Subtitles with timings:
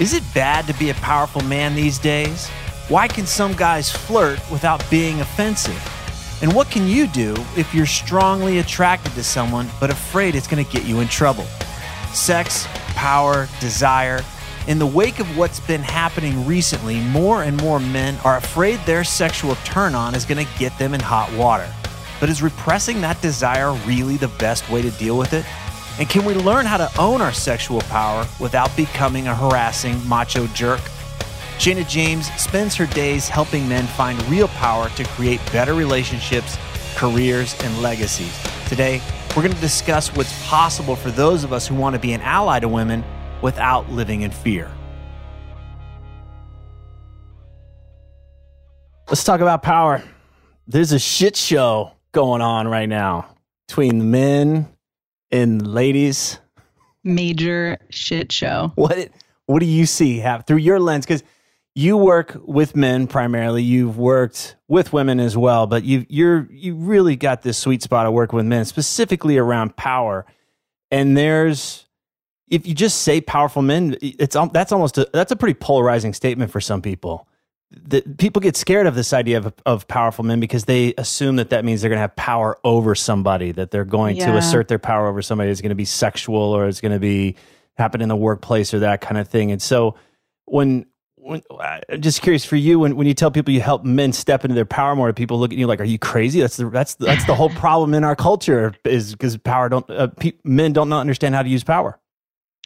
[0.00, 2.48] Is it bad to be a powerful man these days?
[2.88, 5.78] Why can some guys flirt without being offensive?
[6.42, 10.64] And what can you do if you're strongly attracted to someone but afraid it's going
[10.64, 11.44] to get you in trouble?
[12.12, 14.22] Sex, power, desire.
[14.66, 19.04] In the wake of what's been happening recently, more and more men are afraid their
[19.04, 21.70] sexual turn on is going to get them in hot water.
[22.18, 25.44] But is repressing that desire really the best way to deal with it?
[25.98, 30.46] And can we learn how to own our sexual power without becoming a harassing macho
[30.48, 30.80] jerk?
[31.58, 36.56] Shana James spends her days helping men find real power to create better relationships,
[36.96, 38.36] careers, and legacies.
[38.68, 39.02] Today,
[39.36, 42.22] we're going to discuss what's possible for those of us who want to be an
[42.22, 43.04] ally to women
[43.42, 44.70] without living in fear.
[49.08, 50.02] Let's talk about power.
[50.66, 53.36] There's a shit show going on right now
[53.68, 54.71] between the men
[55.32, 56.38] and ladies.
[57.02, 58.70] Major shit show.
[58.76, 59.08] What
[59.46, 61.04] what do you see have through your lens?
[61.04, 61.24] Because
[61.74, 63.62] you work with men primarily.
[63.62, 68.06] You've worked with women as well, but you you're you really got this sweet spot
[68.06, 70.26] of working with men, specifically around power.
[70.90, 71.86] And there's
[72.48, 76.52] if you just say powerful men, it's that's almost a, that's a pretty polarizing statement
[76.52, 77.26] for some people.
[77.88, 81.50] That people get scared of this idea of, of powerful men because they assume that
[81.50, 84.78] that means they're going to have power over somebody, that they're going to assert their
[84.78, 85.50] power over somebody.
[85.50, 87.36] It's going to be sexual or it's going to be
[87.78, 89.50] happen in the workplace or that kind of thing.
[89.50, 89.94] And so
[90.44, 91.40] when when
[91.88, 94.54] I'm just curious for you when, when you tell people you help men step into
[94.54, 97.06] their power more, people look at you like, "Are you crazy?" That's the that's the,
[97.06, 100.88] that's the whole problem in our culture is because power don't uh, pe- men don't
[100.88, 101.98] not understand how to use power.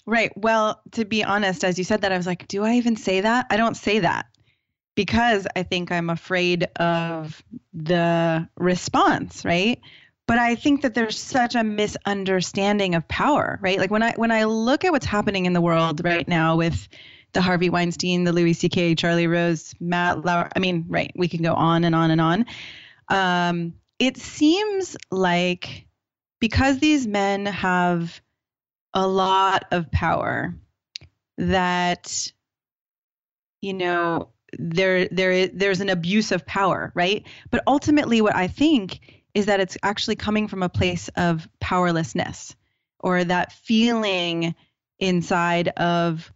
[0.06, 0.32] Right.
[0.36, 3.20] Well, to be honest, as you said that, I was like, do I even say
[3.20, 3.46] that?
[3.50, 4.26] I don't say that
[4.96, 7.40] because I think I'm afraid of
[7.72, 9.80] the response, right?
[10.26, 13.78] But I think that there's such a misunderstanding of power, right?
[13.78, 16.88] Like when I when I look at what's happening in the world right now with
[17.32, 20.48] the Harvey Weinstein, the Louis C.K., Charlie Rose, Matt Lauer.
[20.56, 21.12] I mean, right?
[21.14, 22.46] We can go on and on and on.
[23.08, 25.86] Um, it seems like
[26.40, 28.20] because these men have
[28.94, 30.56] a lot of power
[31.38, 32.32] that
[33.60, 37.26] you know there there there's an abuse of power right?
[37.50, 39.00] But ultimately what i think
[39.34, 42.56] is that it's actually coming from a place of powerlessness
[43.00, 44.54] or that feeling
[44.98, 46.32] inside of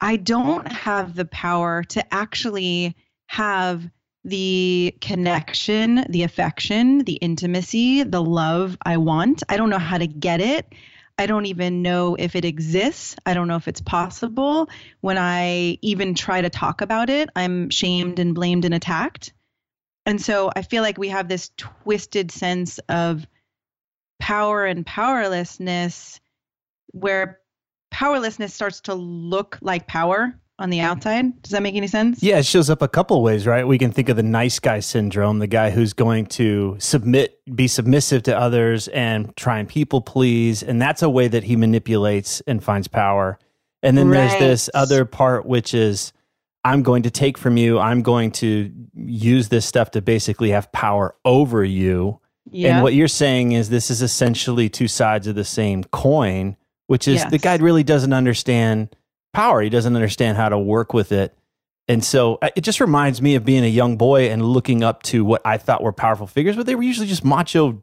[0.00, 3.88] i don't have the power to actually have
[4.24, 9.42] the connection the affection the intimacy the love i want.
[9.48, 10.66] I don't know how to get it
[11.20, 13.14] I don't even know if it exists.
[13.26, 14.70] I don't know if it's possible.
[15.02, 19.34] When I even try to talk about it, I'm shamed and blamed and attacked.
[20.06, 23.26] And so I feel like we have this twisted sense of
[24.18, 26.20] power and powerlessness
[26.92, 27.40] where
[27.90, 31.42] powerlessness starts to look like power on the outside.
[31.42, 32.22] Does that make any sense?
[32.22, 33.66] Yeah, it shows up a couple ways, right?
[33.66, 37.66] We can think of the nice guy syndrome, the guy who's going to submit, be
[37.66, 40.62] submissive to others and try and people please.
[40.62, 43.38] And that's a way that he manipulates and finds power.
[43.82, 46.12] And then there's this other part, which is
[46.62, 50.70] I'm going to take from you, I'm going to use this stuff to basically have
[50.70, 52.20] power over you.
[52.50, 52.74] Yeah.
[52.74, 56.56] And what you're saying is this is essentially two sides of the same coin
[56.90, 58.96] which is the guy really doesn't understand
[59.32, 59.60] power.
[59.60, 61.36] He doesn't understand how to work with it.
[61.88, 65.02] And so uh, it just reminds me of being a young boy and looking up
[65.04, 67.82] to what I thought were powerful figures, but they were usually just macho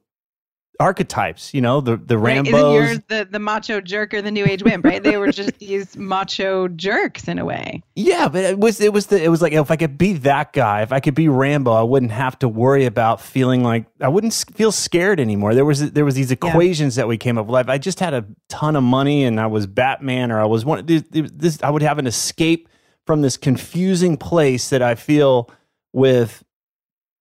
[0.79, 2.45] archetypes, you know, the the Right?
[2.45, 5.01] Isn't yours the, the macho jerk or the new age wimp, right?
[5.01, 7.83] They were just these macho jerks in a way.
[7.95, 10.53] Yeah, but it was it was the it was like if I could be that
[10.53, 14.07] guy, if I could be Rambo, I wouldn't have to worry about feeling like I
[14.07, 15.53] wouldn't feel scared anymore.
[15.53, 17.69] There was there was these equations that we came up with.
[17.69, 20.85] I just had a ton of money and I was Batman or I was one
[20.85, 22.69] this, this I would have an escape
[23.05, 25.49] from this confusing place that I feel
[25.93, 26.43] with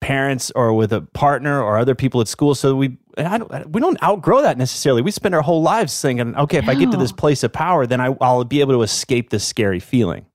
[0.00, 2.54] parents or with a partner or other people at school.
[2.54, 5.00] So we I don't, we don't outgrow that necessarily.
[5.00, 7.86] We spend our whole lives thinking, okay, if I get to this place of power,
[7.86, 10.26] then I, I'll be able to escape this scary feeling.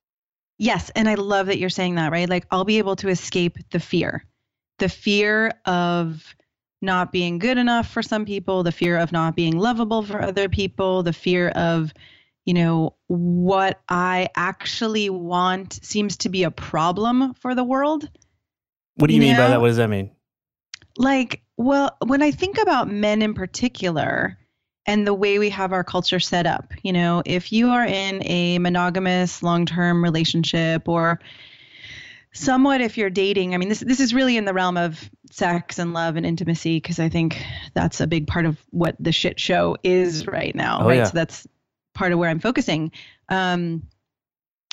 [0.57, 2.30] Yes, and I love that you're saying that, right?
[2.30, 4.25] Like I'll be able to escape the fear.
[4.80, 6.36] The fear of
[6.81, 10.50] not being good enough for some people, the fear of not being lovable for other
[10.50, 11.94] people, the fear of,
[12.45, 18.10] you know, what I actually want seems to be a problem for the world.
[18.95, 19.62] What do you mean by that?
[19.62, 20.12] What does that mean?
[20.97, 24.38] Like, well, when I think about men in particular
[24.85, 28.21] and the way we have our culture set up, you know, if you are in
[28.25, 31.19] a monogamous long term relationship or
[32.33, 35.79] somewhat if you're dating, I mean, this, this is really in the realm of sex
[35.79, 39.39] and love and intimacy because I think that's a big part of what the shit
[39.39, 40.97] show is right now, Oh, right?
[40.97, 41.03] yeah.
[41.05, 41.47] So that's
[41.94, 42.91] part of where I'm focusing.
[43.29, 43.83] Um,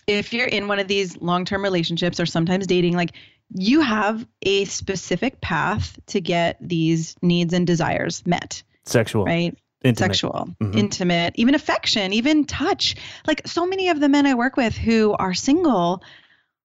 [0.06, 3.10] if you're in one of these long term relationships or sometimes dating, like
[3.54, 9.56] you have a specific path to get these needs and desires met, Sexual, right?
[9.84, 10.08] intimate.
[10.14, 10.76] Sexual, Mhm.
[10.76, 12.96] intimate, even affection, even touch.
[13.26, 16.02] Like so many of the men I work with who are single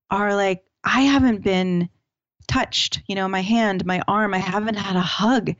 [0.09, 1.89] are like, I haven't been
[2.47, 5.53] touched, you know, my hand, my arm, I haven't had a hug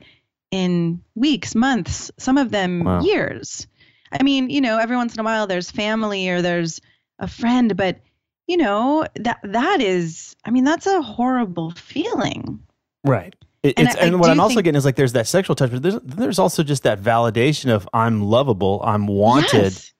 [0.50, 3.00] in weeks, months, some of them Wow.
[3.02, 3.66] years.
[4.12, 6.80] I mean, you know, every once in a while there's family or there's
[7.18, 7.98] a friend, but
[8.46, 12.60] you know, that that is I mean, that's a horrible feeling.
[13.04, 13.34] Right.
[13.62, 15.70] It, And it's, I- I what I'm also getting is like there's that sexual touch,
[15.70, 19.92] but there's, there's also just that validation of I'm lovable, I'm wanted, Yes.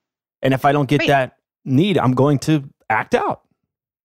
[0.42, 1.08] and if I don't get Right.
[1.08, 3.42] that need, I'm going to act out.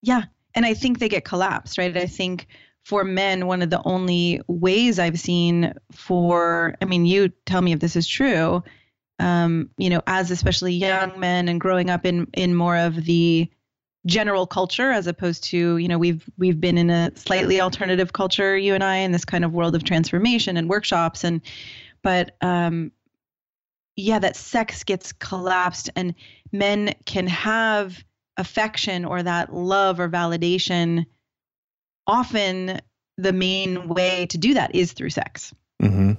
[0.02, 0.22] Yeah.
[0.54, 1.94] And I think they get collapsed, right?
[1.94, 2.46] I think
[2.84, 7.72] for men, one of the only ways I've seen for, I mean, you tell me
[7.72, 8.64] if this is true,
[9.18, 13.48] um, you know, as especially young men and growing up in, in more of the
[14.06, 18.56] general culture as opposed to, you know, we've, we've been in a slightly alternative culture,
[18.56, 21.24] you and I, in this kind of world of transformation and workshops.
[21.24, 21.42] And,
[22.02, 22.92] but, um,
[23.96, 26.14] yeah, that sex gets collapsed and
[26.52, 28.02] men can have
[28.36, 31.04] affection or that love or validation
[32.06, 32.80] often
[33.18, 36.12] the main way to do that is through sex Mm-hmm.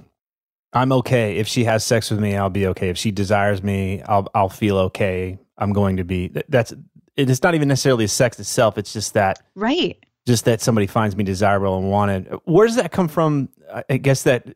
[0.72, 2.36] I'm okay if she has sex with me.
[2.36, 4.02] I'll be okay if she desires me.
[4.02, 5.38] I'll I'll feel okay.
[5.58, 6.32] I'm going to be.
[6.48, 6.72] That's
[7.16, 8.78] it is not even necessarily sex itself.
[8.78, 12.28] It's just that right just that somebody finds me desirable and wanted.
[12.44, 13.48] Where does that come from?
[13.72, 14.46] I- I guess that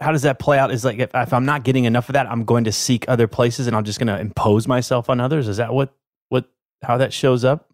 [0.00, 0.70] how does that play out?
[0.70, 3.26] Is like if, if I'm not getting enough of that, I'm going to seek other
[3.26, 5.48] places and I'm just going to impose myself on others.
[5.48, 5.94] Is that what
[6.28, 6.48] what
[6.82, 7.68] how that shows up?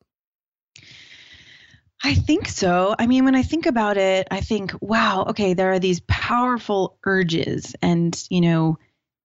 [2.05, 5.71] i think so i mean when i think about it i think wow okay there
[5.71, 8.77] are these powerful urges and you know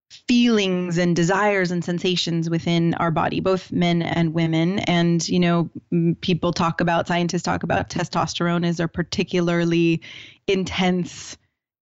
[0.09, 5.69] feelings and desires and sensations within our body both men and women and you know
[6.21, 10.02] people talk about scientists talk about testosterone as a particularly
[10.47, 11.37] intense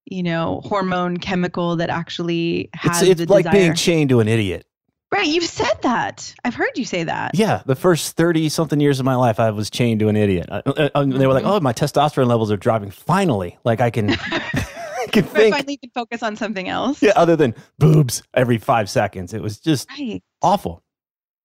[0.05, 3.59] you know hormone chemical that actually has It's it's like desire.
[3.59, 4.65] being chained to an idiot.
[5.11, 6.33] Right, you've said that.
[6.43, 7.31] I've heard you say that.
[7.35, 10.47] Yeah, the first thirty something years of my life, I was chained to an idiot.
[10.49, 12.91] Uh, uh, uh, they were like, "Oh, my testosterone levels are dropping.
[12.91, 14.67] Finally, like I can, I
[15.15, 17.01] can I think." finally can focus on something else.
[17.01, 20.21] Yeah, other than boobs every five seconds, it was just Right.
[20.41, 20.83] awful.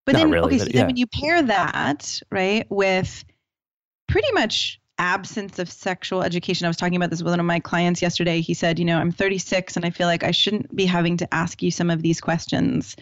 [0.06, 3.24] But Not then, really, okay, so but then when you pair that, right, with
[4.08, 6.66] pretty much absence of sexual education.
[6.66, 8.42] I was talking about this with one of my clients yesterday.
[8.42, 11.34] He said, you know, I'm 36 and I feel like I shouldn't be having to
[11.34, 12.96] ask you some of these questions.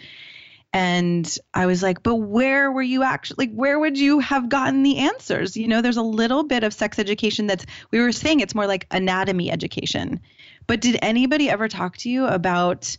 [0.73, 4.85] And I was like, but where were you actually, like, where would you have gotten
[4.85, 5.57] the answers?
[5.57, 8.67] You know, there's a little bit of sex education that's, we were saying it's more
[8.67, 10.21] like anatomy education.
[10.69, 12.97] But did anybody ever talk to you about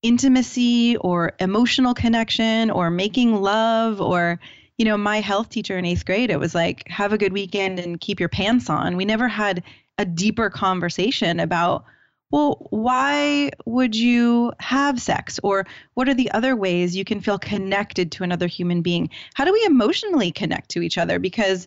[0.00, 4.38] intimacy or emotional connection or making love or
[4.78, 7.80] you know my health teacher in eighth grade it was like have a good weekend
[7.80, 8.96] and keep your pants on.
[8.96, 9.64] We never had
[9.98, 11.84] a deeper conversation about
[12.30, 15.40] well why would you have sex?
[15.42, 19.10] Or what are the other ways you can feel connected to another human being?
[19.34, 21.18] How do we emotionally connect to each other?
[21.18, 21.66] Because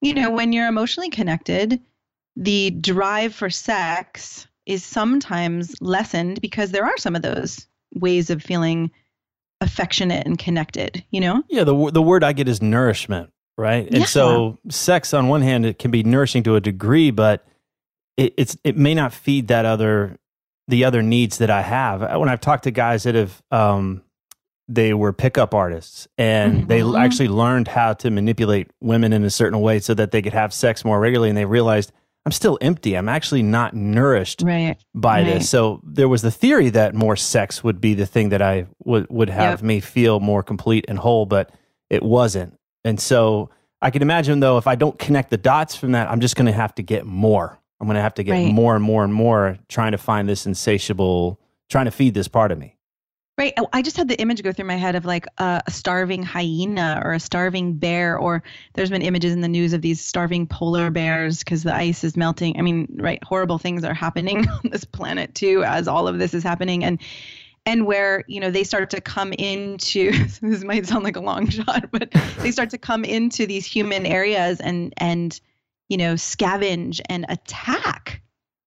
[0.00, 1.82] you know when you're emotionally connected
[2.36, 8.42] the drive for sex is sometimes lessened because there are some of those ways of
[8.42, 8.90] feeling
[9.60, 11.42] affectionate and connected, you know?
[11.48, 13.86] Yeah, the the word I get is nourishment, right?
[13.86, 14.04] And Yeah.
[14.06, 17.46] so sex on one hand it can be nourishing to a degree, but
[18.16, 20.16] it, it's it may not feed that other
[20.68, 22.00] the other needs that I have.
[22.18, 24.02] When I've talked to guys that have um
[24.66, 26.98] they were pickup artists and they Mhm.
[26.98, 30.54] actually learned how to manipulate women in a certain way so that they could have
[30.54, 31.92] sex more regularly and they realized
[32.26, 32.96] I'm still empty.
[32.96, 34.76] I'm actually not nourished Right.
[34.94, 35.24] by Right.
[35.24, 35.50] this.
[35.50, 39.06] So there was the theory that more sex would be the thing that I would
[39.10, 39.62] would have Yep.
[39.62, 41.50] me feel more complete and whole, but
[41.90, 42.54] it wasn't.
[42.82, 43.50] And so
[43.82, 46.46] I can imagine though if I don't connect the dots from that, I'm just going
[46.46, 47.58] to have to get more.
[47.80, 48.46] I'm going to have to get Right.
[48.52, 51.38] more and more and more trying to find this insatiable
[51.68, 52.73] trying to feed this part of me.
[53.36, 53.52] Right.
[53.56, 56.22] Oh, I just had the image go through my head of like a, a starving
[56.22, 60.46] hyena or a starving bear, or there's been images in the news of these starving
[60.46, 62.56] polar bears because the ice is melting.
[62.56, 66.32] I mean, right, horrible things are happening on this planet too as all of this
[66.32, 67.00] is happening, and
[67.66, 71.48] and where you know they start to come into this might sound like a long
[71.50, 75.40] shot, but they start to come into these human areas and and
[75.88, 78.22] you know scavenge and attack.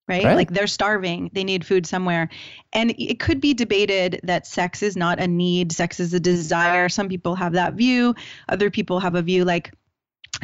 [0.08, 0.24] Right?
[0.24, 0.36] Right.
[0.36, 2.30] Like they're starving, they need food somewhere.
[2.72, 6.88] And it could be debated that sex is not a need, sex is a desire.
[6.88, 8.16] Some people have that view.
[8.48, 9.74] Other people have a view like,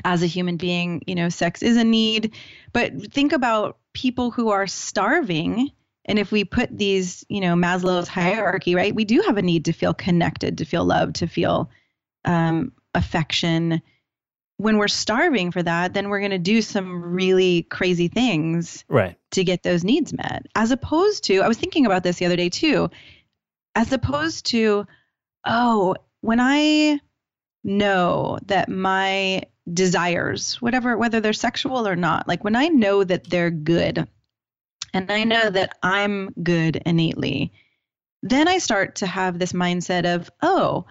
[0.04, 2.34] as a human being, you know, sex is a need.
[2.74, 5.70] But think about people who are starving.
[6.06, 9.66] And if we put these, you know, Maslow's hierarchy, right, we do have a need
[9.66, 11.70] to feel connected, to feel loved, to feel
[12.26, 13.82] um, affection.
[14.64, 19.18] When we're starving for that, then we're going to do some really crazy things Right.
[19.32, 22.36] to get those needs met as opposed to i was thinking about this the other
[22.38, 22.90] day too
[23.76, 24.86] as opposed to
[25.46, 27.00] oh when i
[27.64, 29.42] know that my
[29.74, 34.08] desires whatever whether they're sexual or not like when i know that they're good
[34.94, 37.52] and i know that i'm good innately
[38.22, 40.86] then i start to have this mindset of oh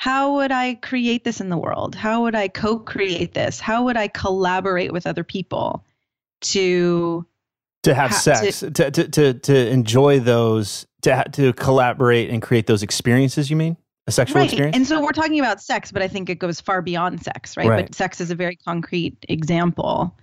[0.00, 3.96] how would i create this in the world how would i co-create this how would
[3.98, 5.84] i collaborate with other people
[6.40, 7.26] to
[7.82, 12.40] To have Ha- sex, to, to to to enjoy those, to ha- to collaborate and
[12.42, 13.50] create those experiences.
[13.50, 13.76] You mean
[14.06, 14.50] a sexual right.
[14.50, 14.76] experience?
[14.76, 17.68] And so we're talking about sex, but I think it goes far beyond sex, right?
[17.68, 17.86] Right.
[17.86, 20.16] But sex is a very concrete example.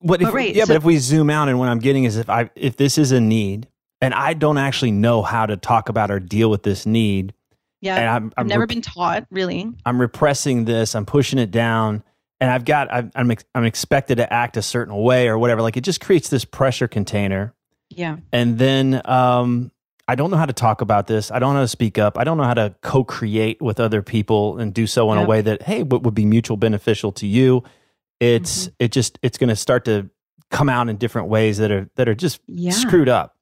[0.00, 2.04] What if, But right, yeah, so- but if we zoom out and what I'm getting
[2.04, 3.66] is if I if this is a need
[4.00, 7.34] and I don't actually know how to talk about or deal with this need,
[7.80, 7.96] Yeah.
[7.96, 9.70] and I'm, I've I'm never been taught, really.
[9.86, 12.02] I'm repressing this, I'm pushing it down,
[12.40, 15.62] and I've got I'm I'm, ex- I'm expected to act a certain way or whatever.
[15.62, 17.54] Like it just creates this pressure container,
[17.90, 18.16] Yeah.
[18.32, 19.70] and then um,
[20.08, 21.30] I don't know how to talk about this.
[21.30, 22.18] I don't know how to speak up.
[22.18, 25.40] I don't know how to co-create with other people and do so in a way
[25.42, 27.62] that hey, what would be mutual beneficial to you.
[28.20, 28.74] It's Mm-hmm.
[28.80, 30.10] it just it's going to start to
[30.50, 32.72] come out in different ways that are that are just Yeah.
[32.72, 33.36] screwed up.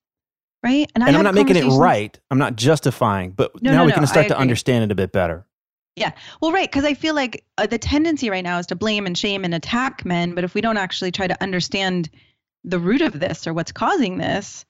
[0.66, 0.90] Right.
[0.96, 2.18] I And I'm not making it right.
[2.30, 4.96] I'm not justifying, but No, now no, we no, can start to understand it a
[4.96, 5.46] bit better.
[5.94, 6.10] Yeah.
[6.42, 6.68] Well, right.
[6.68, 9.54] Because I feel like uh, the tendency right now is to blame and shame and
[9.54, 10.34] attack men.
[10.34, 12.10] But if we don't actually try to understand
[12.64, 14.64] the root of this or what's causing this,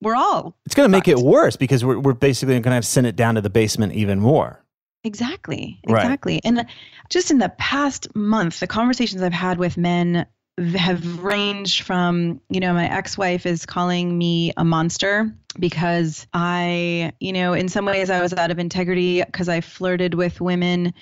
[0.00, 2.84] we're all It's going to make it worse because we're, we're basically going to have
[2.84, 4.64] to send it down to the basement even more.
[5.04, 5.80] Exactly.
[5.88, 6.04] Right.
[6.04, 6.40] Exactly.
[6.44, 6.64] And
[7.10, 10.24] just in the past month, the conversations I've had with men
[10.58, 17.12] have ranged from, you know, my ex wife is calling me a monster because I,
[17.20, 20.94] you know, in some ways I was out of integrity because I flirted with women,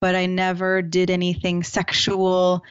[0.00, 2.64] but I never did anything sexual.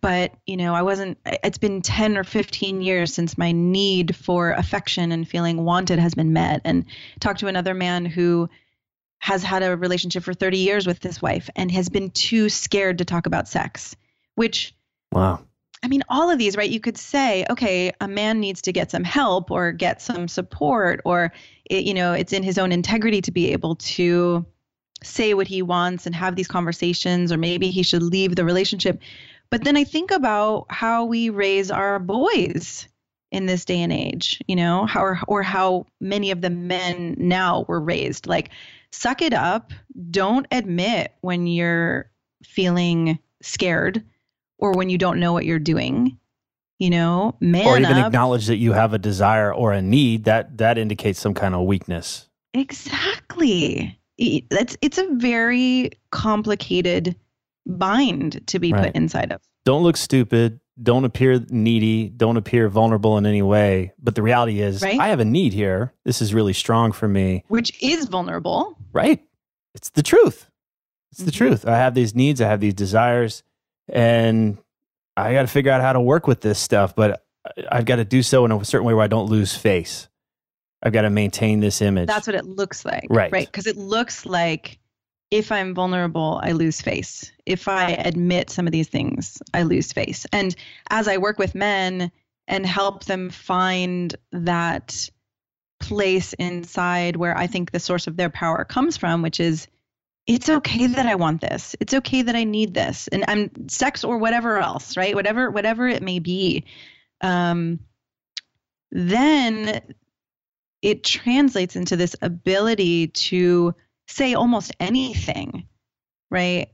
[0.00, 4.52] But, you know, I wasn't, it's been 10 or 15 years since my need for
[4.52, 6.60] affection and feeling wanted has been met.
[6.64, 6.84] And
[7.18, 8.48] talked to another man who,
[9.22, 12.98] has had a relationship for 30 years with this wife and has been too scared
[12.98, 13.94] to talk about sex,
[14.34, 14.74] which
[15.12, 15.44] Wow.
[15.82, 16.68] I mean, all of these, right?
[16.68, 21.00] You could say, okay, a man needs to get some help or get some support,
[21.04, 21.32] or,
[21.64, 24.44] it, you know, it's in his own integrity to be able to
[25.02, 29.00] say what he wants and have these conversations, or maybe he should leave the relationship.
[29.48, 32.86] But then I think about how we raise our boys
[33.32, 37.14] in this day and age, you know, how or, or how many of the men
[37.16, 38.26] now were raised.
[38.26, 38.50] Like,
[38.92, 39.72] suck it up.
[40.10, 42.10] Don't admit when you're
[42.44, 44.04] feeling scared
[44.60, 46.16] or when you don't know what you're doing.
[46.78, 48.06] You know, man or even up.
[48.06, 51.66] acknowledge that you have a desire or a need that that indicates some kind of
[51.66, 52.28] weakness.
[52.54, 53.98] exactly.
[54.50, 57.16] That's it's a very complicated
[57.66, 58.86] bind to be Right.
[58.86, 59.40] put inside of.
[59.64, 60.60] Don't look stupid.
[60.82, 62.08] Don't appear needy.
[62.08, 63.92] Don't appear vulnerable in any way.
[63.98, 64.98] But the reality is, Right.
[64.98, 65.92] I have a need here.
[66.04, 67.44] This is really strong for me.
[67.48, 68.76] Which is vulnerable.
[68.92, 69.22] Right?
[69.74, 70.50] It's the truth.
[71.12, 71.34] It's the Mhm.
[71.34, 71.66] truth.
[71.68, 72.40] I have these needs.
[72.40, 73.42] I have these desires,
[73.92, 74.58] and
[75.16, 76.94] I got to figure out how to work with this stuff.
[76.94, 77.24] But
[77.70, 80.08] I've got to do so in a certain way where I don't lose face.
[80.82, 82.06] I've got to maintain this image.
[82.06, 83.06] That's what it looks like.
[83.10, 83.30] Right.
[83.30, 83.46] Right.
[83.46, 84.78] Because it looks like
[85.30, 87.30] if I'm vulnerable, I lose face.
[87.46, 90.26] If I admit some of these things, I lose face.
[90.32, 90.56] And
[90.90, 92.10] as I work with men
[92.48, 95.08] and help them find that
[95.80, 99.68] place inside where I think the source of their power comes from, which is
[100.26, 101.74] it's okay that I want this.
[101.80, 103.08] It's okay that I need this.
[103.08, 105.14] And I'm sex or whatever else, right?
[105.14, 106.64] Whatever whatever it may be.
[107.20, 107.80] Um
[108.92, 109.80] then
[110.82, 113.74] it translates into this ability to
[114.08, 115.66] say almost anything,
[116.30, 116.68] right?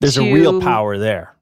[0.00, 1.36] There's to, a real power there.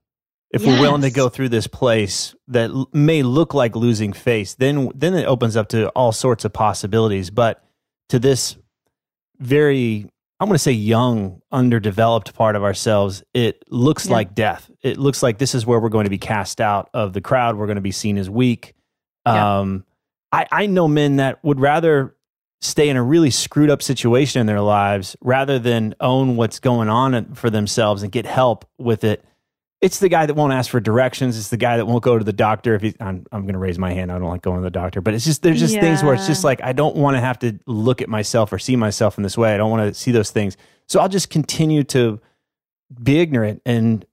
[0.50, 0.76] If yes.
[0.76, 4.90] we're willing to go through this place that l- may look like losing face, then
[4.94, 7.30] then it opens up to all sorts of possibilities.
[7.30, 7.62] But
[8.08, 8.56] to this
[9.38, 14.12] very, I'm going to say young, underdeveloped part of ourselves, it looks yeah.
[14.12, 14.70] like death.
[14.82, 17.56] It looks like this is where we're going to be cast out of the crowd.
[17.56, 18.74] We're going to be seen as weak.
[19.26, 19.58] Yeah.
[19.58, 19.84] Um,
[20.30, 22.14] I, I know men that would rather
[22.60, 26.88] stay in a really screwed up situation in their lives rather than own what's going
[26.88, 29.24] on for themselves and get help with it.
[29.80, 31.38] It's the guy that won't ask for directions.
[31.38, 32.74] It's the guy that won't go to the doctor.
[32.74, 34.10] If he's, I'm, I'm going to raise my hand.
[34.10, 35.80] I don't like going to the doctor, but it's just there's just yeah.
[35.80, 38.58] things where it's just like I don't want to have to look at myself or
[38.58, 39.54] see myself in this way.
[39.54, 40.56] I don't want to see those things.
[40.88, 42.20] So I'll just continue to
[43.02, 44.04] be ignorant and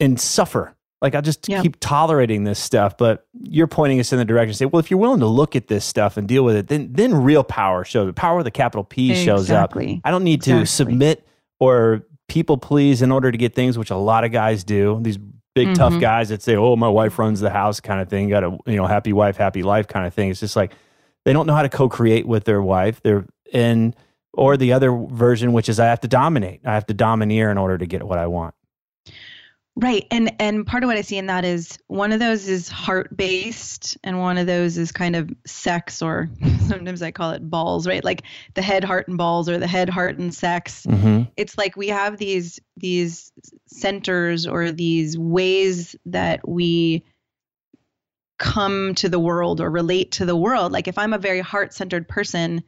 [0.00, 0.74] and suffer
[1.04, 1.62] like I'll just yep.
[1.62, 2.96] keep tolerating this stuff.
[2.96, 4.54] But you're pointing us in the direction.
[4.54, 6.88] Say, well, if you're willing to look at this stuff and deal with it, then
[6.92, 8.06] then real power shows.
[8.06, 9.24] The power of the capital P exactly.
[9.24, 9.76] shows up.
[9.76, 10.66] I don't need to exactly.
[10.66, 11.26] submit
[11.60, 14.98] or people please in order to get things, which a lot of guys do.
[15.00, 15.18] These
[15.54, 15.74] big mm-hmm.
[15.74, 18.28] tough guys that say, "Oh, my wife runs the house," kind of thing.
[18.28, 20.30] Got a you know happy wife, happy life kind of thing.
[20.30, 20.72] It's just like
[21.24, 23.00] they don't know how to co-create with their wife.
[23.02, 23.94] They're in
[24.32, 26.60] or the other version, which is I have to dominate.
[26.64, 28.54] I have to domineer in order to get what I want.
[29.76, 30.06] Right.
[30.12, 33.16] And and part of what I see in that is one of those is heart
[33.16, 36.30] based and one of those is kind of sex or
[36.68, 38.04] sometimes I call it balls, right?
[38.04, 38.22] Like
[38.54, 40.86] the head, heart and balls or the head, heart and sex.
[40.86, 41.24] Mm-hmm.
[41.36, 43.32] It's like we have these these
[43.66, 47.04] centers or these ways that we
[48.38, 50.70] come to the world or relate to the world.
[50.70, 52.62] Like if I'm a very heart-centered person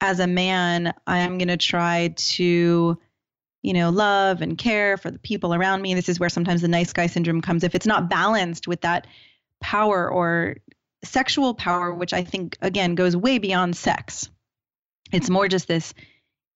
[0.00, 2.98] as a man, I'm going to try to
[3.62, 5.94] you know, love and care for the people around me.
[5.94, 9.06] This is where sometimes the nice guy syndrome comes if it's not balanced with that
[9.60, 10.56] power or
[11.04, 14.30] sexual power, which I think, again, goes way beyond sex.
[15.12, 15.92] It's more just this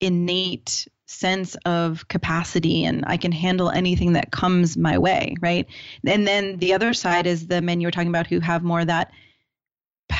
[0.01, 5.67] innate sense of capacity and I can handle anything that comes my way, right?
[6.07, 8.85] And then the other side is the men you were talking about who have more
[8.85, 9.13] that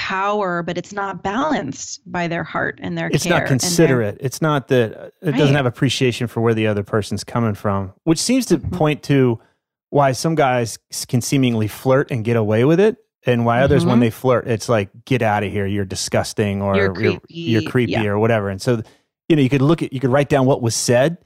[0.05, 4.19] power, but it's not balanced by their heart and their it's not considerate.
[4.21, 5.35] It's not that it right.
[5.35, 8.77] doesn't have appreciation for where the other person's coming from, which seems to mm-hmm.
[8.77, 9.41] point to
[9.89, 12.99] why some guys can seemingly flirt and get away with it.
[13.25, 13.91] And why others, mm-hmm.
[13.93, 15.65] when they flirt, it's like, get out of here.
[15.65, 18.05] You're disgusting or you're creepy, you're, you're creepy yeah.
[18.05, 18.51] or whatever.
[18.51, 18.83] And so,
[19.31, 21.17] you know, you could look at, you could write down what was said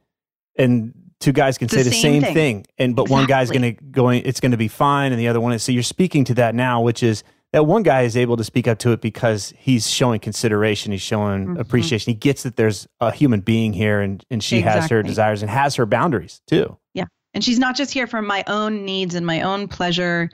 [0.56, 2.34] and two guys can it's say the, the same, thing.
[2.34, 2.66] thing.
[2.78, 3.22] And, but exactly.
[3.22, 5.10] one guy's going to go, it's going to be fine.
[5.10, 7.82] And the other one is, so you're speaking to that now, which is, that one
[7.82, 11.60] guy is able to speak up to it because he's showing consideration, he's showing mm-hmm.
[11.60, 12.12] appreciation.
[12.12, 14.80] He gets that there's a human being here and, and she exactly.
[14.80, 16.76] has her desires and has her boundaries too.
[16.94, 17.04] Yeah.
[17.34, 20.30] And she's not just here for my own needs and my own pleasure.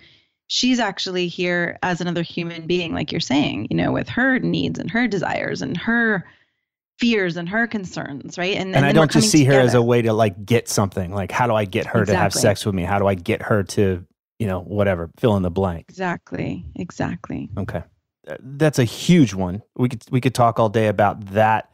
[0.49, 4.79] She's actually here as another human being, like you're saying, you know, with her needs
[4.79, 6.25] and her desires and her
[6.99, 8.57] fears and her concerns, right?
[8.57, 9.61] And, and, and I don't just see together.
[9.61, 11.13] her as a way to like get something.
[11.13, 12.15] Like, how do I get her exactly.
[12.15, 12.83] to have sex with me?
[12.83, 14.05] How do I get her to
[14.45, 15.87] you know, whatever, fill in the blank.
[15.89, 16.67] Exactly.
[16.75, 17.49] Exactly.
[17.57, 17.83] Okay.
[18.41, 19.63] That's a huge one.
[19.75, 21.71] We could we could talk all day about that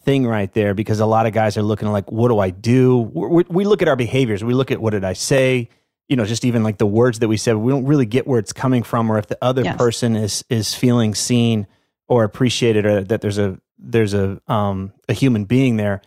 [0.00, 2.96] thing right there because a lot of guys are looking like, what do I do?
[3.12, 4.42] We, we look at our behaviors.
[4.42, 5.68] We look at what did I say?
[6.08, 7.56] You know, just even like the words that we said.
[7.56, 9.76] We don't really get where it's coming from, or if the other yes.
[9.76, 11.66] person is is feeling seen
[12.08, 16.00] or appreciated, or that there's a there's a um a human being there.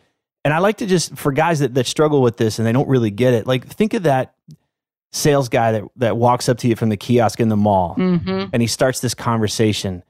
[0.44, 2.88] And I like to just for guys that that struggle with this and they don't
[2.88, 4.34] really get it, like think of that
[5.12, 8.46] sales guy that, that walks up to you from the kiosk in the mall mm-hmm.
[8.54, 10.04] and he starts this conversation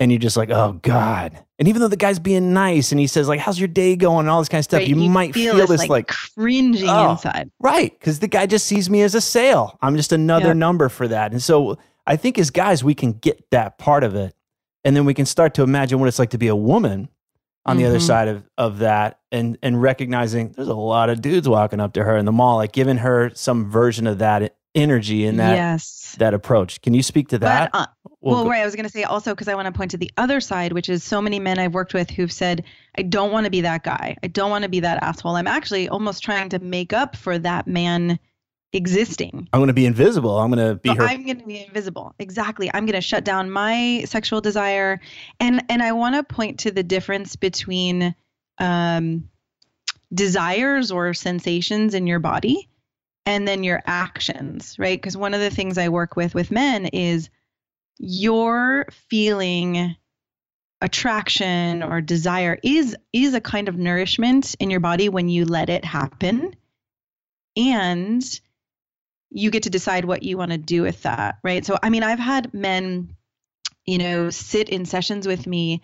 [0.00, 1.38] and you're just like, oh God.
[1.58, 4.20] And even though the guy's being nice and he says, like, how's your day going
[4.20, 6.08] and all this kind of stuff, right, you, you, might feel, feel this like, like,
[6.08, 7.50] cringing oh, inside.
[7.60, 7.96] Right.
[7.98, 9.78] Because the guy just sees me as a sale.
[9.80, 10.56] I'm just another yep.
[10.56, 11.30] number for that.
[11.32, 14.34] And so I think as guys, we can get that part of it.
[14.84, 17.08] And then we can start to imagine what it's like to be a woman
[17.66, 17.90] on the mm-hmm.
[17.90, 21.92] other side of, of that and and recognizing there's a lot of dudes walking up
[21.94, 25.54] to her in the mall like giving her some version of that energy in that
[25.54, 26.16] yes.
[26.18, 27.86] that approach can you speak to that but, uh,
[28.20, 29.96] well, well right i was going to say also because i want to point to
[29.96, 32.64] the other side which is so many men i've worked with who've said
[32.98, 35.46] i don't want to be that guy i don't want to be that asshole i'm
[35.46, 38.18] actually almost trying to make up for that man
[38.74, 39.48] existing.
[39.52, 40.38] I'm going to be invisible.
[40.38, 41.04] I'm going to be So her.
[41.04, 42.14] I'm going to be invisible.
[42.18, 42.70] Exactly.
[42.74, 45.00] I'm going to shut down my sexual desire,
[45.40, 48.14] and and I want to point to the difference between
[48.58, 49.28] um,
[50.12, 52.68] desires or sensations in your body,
[53.24, 55.00] and then your actions, right?
[55.00, 57.30] Because one of the things I work with with men is
[57.98, 59.96] you're feeling
[60.80, 65.70] attraction or desire is is a kind of nourishment in your body when you let
[65.70, 66.54] it happen
[67.56, 68.40] and
[69.34, 72.02] you get to decide what you want to do with that right so i mean
[72.02, 73.14] i've had men
[73.84, 75.82] you know sit in sessions with me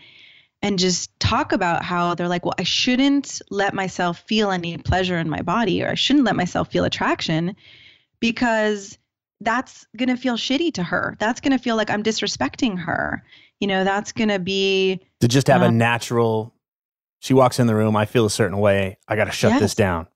[0.63, 5.19] and just talk about how they're like well i shouldn't let myself feel any pleasure
[5.19, 7.55] in my body or i shouldn't let myself feel attraction
[8.21, 8.97] because
[9.43, 13.23] that's going to feel shitty to her that's going to feel like i'm disrespecting her
[13.61, 16.55] you know that's going to be to just have a um, natural.
[17.21, 17.95] She walks in the room.
[17.97, 18.99] I feel a certain way.
[19.07, 20.07] I got to shut this down.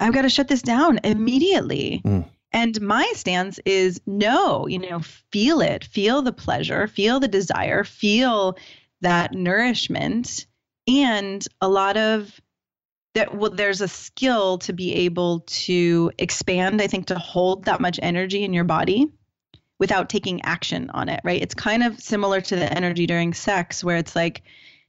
[0.00, 2.00] I've got to shut this down immediately.
[2.04, 2.28] Mm.
[2.54, 5.00] And my stance is no, you know,
[5.32, 8.56] feel it, feel the pleasure, feel the desire, feel
[9.00, 10.46] that nourishment.
[10.86, 12.40] And a lot of
[13.14, 17.80] that, well, there's a skill to be able to expand, I think, to hold that
[17.80, 19.10] much energy in your body
[19.80, 21.42] without taking action on it, right?
[21.42, 24.42] It's kind of similar to the energy during sex, where it's like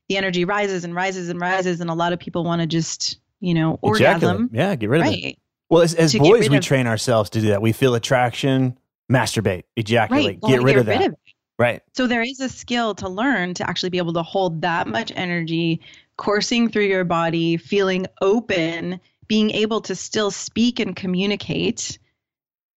[0.08, 3.18] the energy rises and rises and rises, and a lot of people want to just,
[3.40, 4.24] you know, Ejaculate.
[4.24, 4.50] orgasm.
[4.54, 5.40] Yeah, get rid of it.
[5.70, 7.62] Well, as, as boys, we of- train ourselves to do that.
[7.62, 8.78] We feel attraction,
[9.12, 10.42] masturbate, ejaculate, Right.
[10.42, 11.16] get wanna rid of that.
[11.58, 11.82] Right.
[11.96, 15.12] So there is a skill to learn to actually be able to hold that much
[15.16, 15.80] energy
[16.18, 21.98] coursing through your body, feeling open, being able to still speak and communicate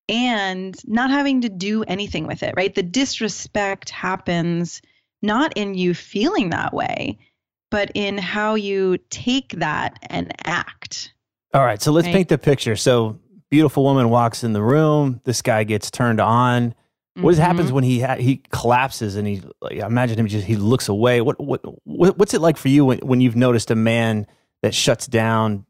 [0.08, 2.74] and not having to do anything with it, right?
[2.74, 4.80] The disrespect happens
[5.22, 7.18] not in you feeling that way,
[7.70, 11.12] but in how you take that and act.
[11.54, 11.80] All right.
[11.80, 12.14] So let's Right.
[12.14, 12.76] paint the picture.
[12.76, 13.18] So
[13.50, 15.20] beautiful woman walks in the room.
[15.24, 16.74] This guy gets turned on.
[17.16, 17.38] What Mhm.
[17.38, 21.20] happens when he ha- he collapses and he like, imagine him just he looks away?
[21.20, 24.26] What what, what what's it like for you when, when you've noticed a man
[24.62, 25.64] that shuts down?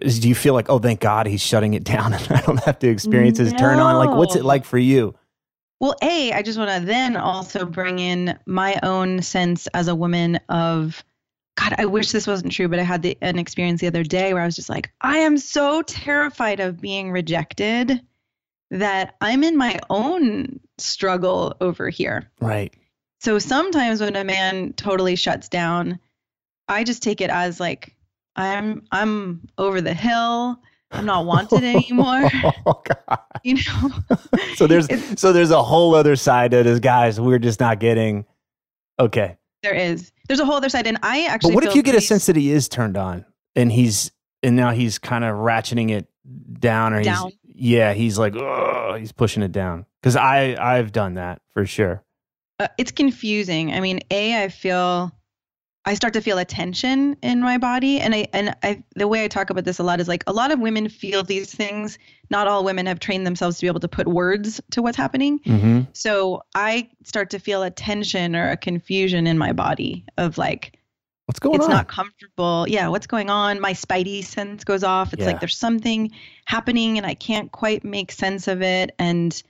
[0.00, 2.62] Is, do you feel like oh thank God he's shutting it down and I don't
[2.64, 3.96] have to experience his turn on?
[3.96, 5.14] Like what's it like for you?
[5.80, 9.94] Well, A, I just want to then also bring in my own sense as a
[9.94, 11.04] woman of,
[11.58, 14.32] God, I wish this wasn't true, but I had the, an experience the other day
[14.32, 18.00] where I was just like, I am so terrified of being rejected
[18.70, 22.30] that I'm in my own struggle over here.
[22.40, 22.72] Right.
[23.20, 25.98] So sometimes when a man totally shuts down,
[26.68, 27.96] I just take it as like,
[28.36, 30.60] I'm I'm over the hill.
[30.92, 32.30] I'm not wanted anymore.
[32.66, 33.18] oh God.
[33.42, 33.90] you know?
[34.54, 37.20] So there's It's- so there's a whole other side to this, guys.
[37.20, 38.26] We're just not getting.
[39.00, 39.37] Okay.
[39.62, 40.12] There is.
[40.28, 41.54] There's a whole other side, and I actually.
[41.54, 43.24] But what if you get a sense that he is turned on
[43.56, 46.06] and he's and now he's kind of ratcheting it
[46.60, 47.30] down or Down.
[47.44, 51.66] he's yeah he's like oh he's pushing it down because I I've done that for
[51.66, 52.04] sure.
[52.60, 53.72] uh, it's confusing.
[53.72, 55.12] I mean, a I feel
[55.88, 59.24] I start to feel a tension in my body, and I and I the way
[59.24, 61.98] I talk about this a lot is like a lot of women feel these things.
[62.28, 65.38] Not all women have trained themselves to be able to put words to what's happening.
[65.40, 65.80] Mm-hmm.
[65.94, 70.78] So I start to feel a tension or a confusion in my body of like
[71.24, 71.70] What's going it's on?
[71.70, 72.66] not comfortable.
[72.68, 73.58] Yeah, what's going on?
[73.60, 75.12] My spidey sense goes off.
[75.14, 75.26] It's Yeah.
[75.28, 76.10] like there's something
[76.44, 78.94] happening and I can't quite make sense of it.
[78.98, 79.42] And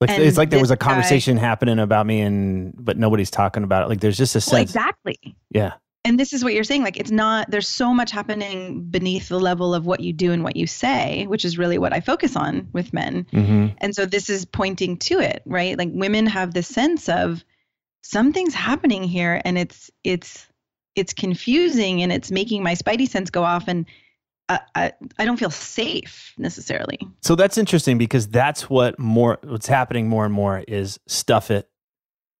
[0.00, 2.98] like, and it's like there was a this guy- conversation happening about me and but
[2.98, 3.88] nobody's talking about it.
[3.88, 4.70] Like there's just a well, sense.
[4.70, 5.18] exactly.
[5.50, 5.74] Yeah.
[6.04, 6.84] And this is what you're saying.
[6.84, 7.50] Like it's not.
[7.50, 11.26] There's so much happening beneath the level of what you do and what you say,
[11.26, 13.26] which is really what I focus on with men.
[13.32, 13.74] Mm-hmm.
[13.78, 15.76] And so this is pointing to it, right?
[15.76, 17.44] Like women have this sense of
[18.02, 20.46] something's happening here, and it's it's
[20.94, 23.86] it's confusing, and it's making my spidey sense go off, and
[24.48, 26.98] I I, I don't feel safe necessarily.
[27.22, 31.68] So that's interesting because that's what more what's happening more and more is stuff it,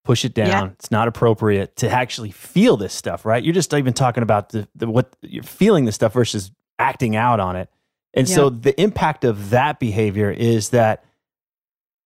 [0.04, 0.48] push it down.
[0.48, 0.70] Yeah.
[0.72, 3.42] It's not appropriate to actually feel this stuff, right?
[3.42, 7.40] You're just even talking about the, the what you're feeling this stuff versus acting out
[7.40, 7.68] on it.
[8.14, 11.04] And so the impact of that behavior is that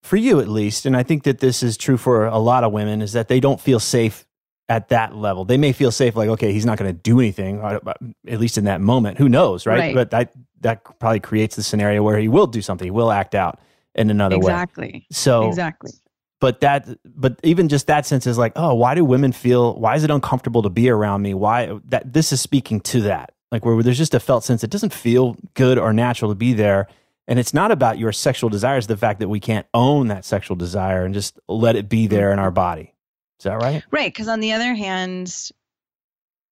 [0.03, 2.73] for you at least, and I think that this is true for a lot of
[2.73, 4.27] women, is that they don't feel safe
[4.71, 5.45] at that level.
[5.45, 7.81] They may feel safe, like, okay, he's not going to do anything, uh,
[8.29, 9.19] at least in that moment.
[9.19, 9.79] Who knows, right?
[9.79, 9.95] Right.
[9.95, 13.35] But that that probably creates the scenario where he will do something, he will act
[13.35, 13.59] out
[13.95, 14.53] in another way.
[14.53, 15.07] exactly.
[15.11, 15.91] So, Exactly.
[16.39, 19.75] but that, but even just that sense is like, oh, why do women feel?
[19.75, 21.35] Why is it uncomfortable to be around me?
[21.35, 24.71] Why that this is speaking to that, like where there's just a felt sense it
[24.71, 26.87] doesn't feel good or natural to be there.
[27.27, 30.57] And it's not about your sexual desires, the fact that we can't own that sexual
[30.57, 32.95] desire and just let it be there in our body.
[33.41, 33.83] Is that right?
[33.91, 35.51] Right, because on the other hand,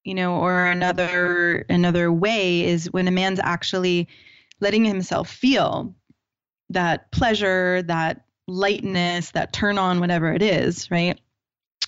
[0.04, 4.08] you know, or another another way is when a man's actually
[4.60, 5.94] letting himself feel
[6.70, 11.20] that pleasure, that lightness, that turn on, whatever it is, right?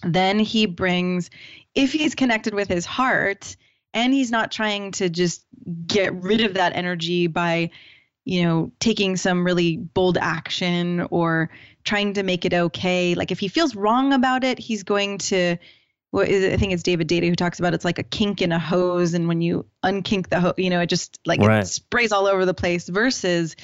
[0.02, 1.30] Then he brings,
[1.74, 3.56] if he's connected with his heart
[3.94, 5.46] and he's not trying to just
[5.86, 7.70] get rid of that energy by,
[8.24, 11.50] you know, taking some really bold action or
[11.85, 13.14] trying to make it okay.
[13.14, 15.56] Like if he feels wrong about it, he's going to
[16.12, 18.59] well, I think it's David Deida who talks about it's like a kink in a
[18.59, 21.62] hose, and when you unkink the hose, you know, it just like right.
[21.62, 22.88] it sprays all over the place.
[22.88, 23.54] Versus,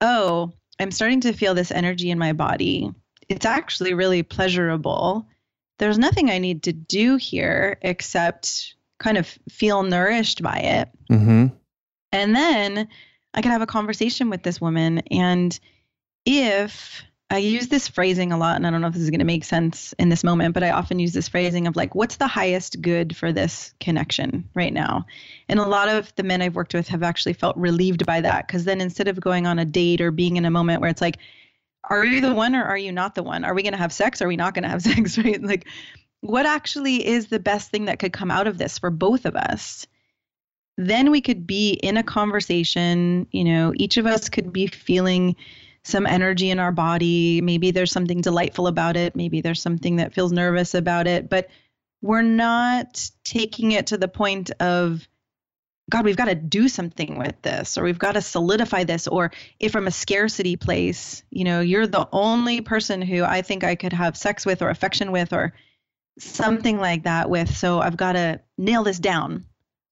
[0.00, 2.90] oh, I'm starting to feel this energy in my body.
[3.28, 5.26] It's actually really pleasurable.
[5.78, 10.88] There's nothing I need to do here except kind of feel nourished by it.
[11.10, 11.46] Mm-hmm.
[12.12, 12.88] And then
[13.34, 15.58] I could have a conversation with this woman, and
[16.24, 19.20] if I use this phrasing a lot, and I don't know if this is going
[19.20, 22.16] to make sense in this moment, but I often use this phrasing of like, what's
[22.16, 25.06] the highest good for this connection right now?
[25.48, 28.48] And a lot of the men I've worked with have actually felt relieved by that
[28.48, 31.00] because then instead of going on a date or being in a moment where it's
[31.00, 31.18] like,
[31.84, 33.44] are you the one or are you not the one?
[33.44, 34.20] Are we going to have sex?
[34.20, 35.16] Or are we not going to have sex?
[35.16, 35.40] Right?
[35.40, 35.68] Like,
[36.22, 39.36] what actually is the best thing that could come out of this for both of
[39.36, 39.86] us?
[40.76, 45.36] Then we could be in a conversation, you know, each of us could be feeling
[45.82, 47.40] some energy in our body.
[47.40, 49.16] Maybe there's something delightful about it.
[49.16, 51.28] Maybe there's something that feels nervous about it.
[51.28, 51.48] But
[52.02, 55.06] we're not taking it to the point of,
[55.90, 59.32] God, we've got to do something with this, or we've got to solidify this, or
[59.58, 63.74] if from a scarcity place, you know, you're the only person who I think I
[63.74, 65.52] could have sex with, or affection with, or
[66.18, 67.54] something like that with.
[67.54, 69.46] So I've got to nail this down.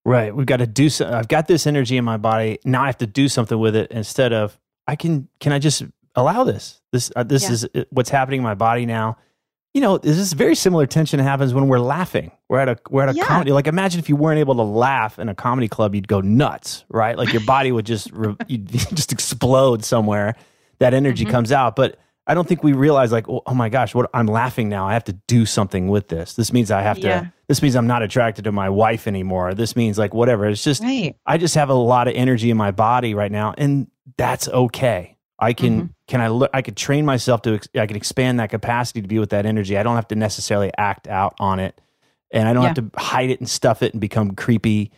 [0.09, 0.35] Right.
[0.35, 1.13] We've got to do so.
[1.13, 2.59] I've got this energy in my body.
[2.65, 5.83] Now I have to do something with it instead of I can can I just
[6.15, 6.81] allow this?
[6.93, 7.53] This uh, this yeah.
[7.53, 9.19] is uh, what's happening in my body now.
[9.75, 12.33] You know, this is very similar tension happens when we're laughing.
[12.49, 13.27] We're at a we're at a yeah.
[13.27, 13.53] comedy.
[13.53, 16.85] Like imagine if you weren't able to laugh in a comedy club, you'd go nuts,
[16.89, 17.17] right?
[17.17, 18.11] Like your body would just
[18.49, 20.37] you'd just explode somewhere.
[20.79, 21.33] That energy mm-hmm.
[21.33, 24.27] comes out, but I don't think we realize like, oh, oh, my gosh, what I'm
[24.27, 24.87] laughing now.
[24.87, 26.35] I have to do something with this.
[26.35, 27.21] This means I have yeah.
[27.21, 27.33] to.
[27.49, 29.55] This means I'm not attracted to my wife anymore.
[29.55, 30.47] This means like whatever.
[30.47, 31.17] It's just right.
[31.25, 35.17] I just have a lot of energy in my body right now, and that's okay.
[35.39, 35.87] I can mm-hmm.
[36.09, 39.19] can I look I could train myself to I can expand that capacity to be
[39.19, 39.79] with that energy.
[39.79, 41.81] I don't have to necessarily act out on it.
[42.31, 42.75] And I don't yeah.
[42.75, 44.93] have to hide it and stuff it and become creepy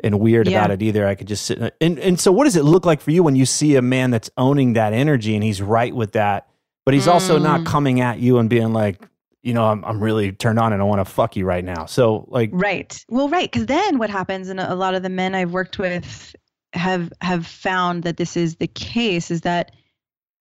[0.00, 0.58] and weird yeah.
[0.58, 1.06] about it either.
[1.06, 3.36] I could just sit and and so what does it look like for you when
[3.36, 6.46] you see a man that's owning that energy and he's right with that,
[6.86, 7.12] but he's mm.
[7.12, 7.66] also not mm.
[7.66, 9.06] coming at you and being like,
[9.42, 11.84] you know, I'm I'm really turned on and I want to fuck you right now.
[11.84, 13.04] So like Right.
[13.10, 16.34] Well, right, cuz then what happens and a lot of the men I've worked with
[16.72, 19.72] have have found that this is the case is that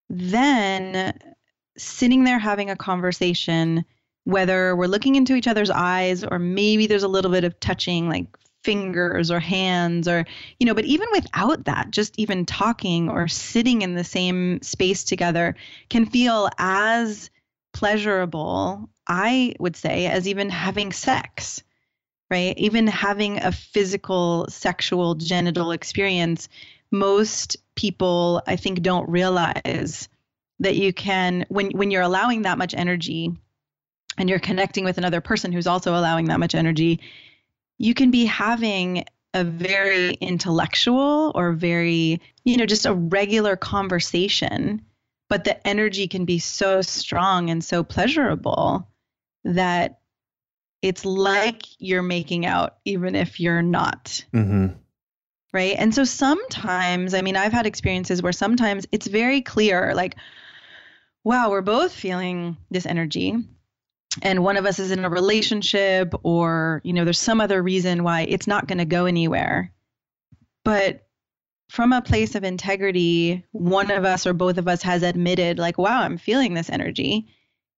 [0.10, 1.17] then
[1.77, 3.84] sitting there having a conversation
[4.23, 8.10] whether we're looking into each other's eyes or maybe there's a little bit of touching
[8.10, 8.25] like
[8.65, 10.25] fingers or hands or
[10.60, 15.04] you know but even without that just even talking or sitting in the same space
[15.04, 15.56] together
[15.89, 17.30] can feel as
[17.73, 21.63] pleasurable i would say as even having sex
[22.32, 22.58] right?
[22.58, 26.49] Even having a physical sexual genital experience,
[26.91, 30.10] most people I think don't realize
[30.60, 33.32] that you can when when you're allowing that much energy
[34.17, 37.01] and you're connecting with another person who's also allowing that much energy,
[37.77, 44.81] you can be having a very intellectual or very, you know, just a regular conversation,
[45.29, 48.88] but the energy can be so strong and so pleasurable
[49.43, 49.99] that
[50.81, 54.23] it's like you're making out even if you're not.
[54.33, 54.67] Mm-hmm.
[55.51, 55.75] Right.
[55.77, 60.15] And so sometimes, I mean, I've had experiences where sometimes it's very clear, like,
[61.23, 63.35] wow, we're both feeling this energy.
[64.21, 68.04] And one of us is in a relationship, or, you know, there's some other reason
[68.04, 69.71] why it's not going to go anywhere.
[70.63, 71.06] But
[71.69, 75.78] from a place of integrity, one of us or both of us has admitted, like,
[75.78, 77.28] wow, I'm feeling this energy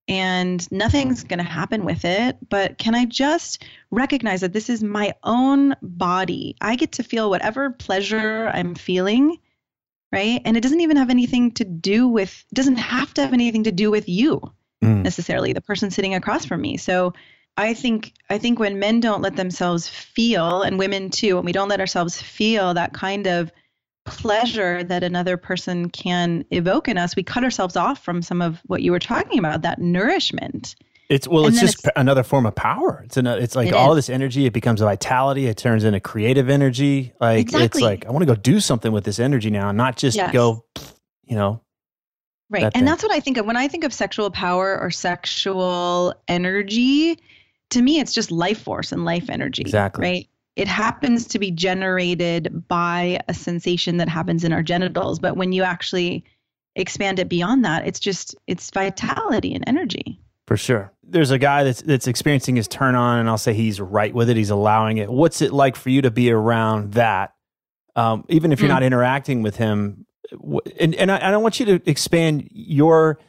[0.07, 2.37] and nothing's going to happen with it.
[2.49, 6.55] But can I just recognize that this is my own body?
[6.61, 9.37] I get to feel whatever pleasure I'm feeling,
[10.11, 10.41] right?
[10.45, 13.63] And it doesn't even have anything to do with, it doesn't have to have anything
[13.65, 15.03] to do with you mm.
[15.03, 16.77] necessarily, the person sitting across from me.
[16.77, 17.13] So
[17.57, 21.51] I think I think when men don't let themselves feel, and women too, when we
[21.51, 23.51] don't let ourselves feel that kind of
[24.05, 28.61] pleasure that another person can evoke in us, we cut ourselves off from some of
[28.65, 30.75] what you were talking about, that nourishment.
[31.09, 33.01] It's well, and it's just it's, another form of power.
[33.05, 34.07] It's an, it's like it all is.
[34.07, 34.45] this energy.
[34.45, 35.47] It becomes a vitality.
[35.47, 37.13] It turns into creative energy.
[37.19, 37.65] Like exactly.
[37.65, 40.33] it's like I want to go do something with this energy now, not just yes.
[40.33, 40.65] go,
[41.23, 41.61] you know.
[42.49, 42.85] Right, that and thing.
[42.85, 47.19] that's what I think of when I think of sexual power or sexual energy.
[47.71, 49.61] To me, it's just life force and life energy.
[49.61, 50.01] Exactly.
[50.01, 55.19] Right it happens to be generated by a sensation that happens in our genitals.
[55.19, 56.23] But when you actually
[56.77, 57.85] expand it beyond that.
[57.85, 60.21] It's just it's vitality and energy.
[60.45, 60.93] For sure.
[61.03, 64.29] There's a guy that's that's experiencing his turn on, and I'll say he's right with
[64.29, 64.37] it.
[64.37, 65.09] He's allowing it.
[65.09, 67.33] What's it like for you to be around that?
[67.95, 68.73] Um, even if you're mm.
[68.73, 70.05] not interacting with him,
[70.79, 73.19] and, and I, I don't want you to expand your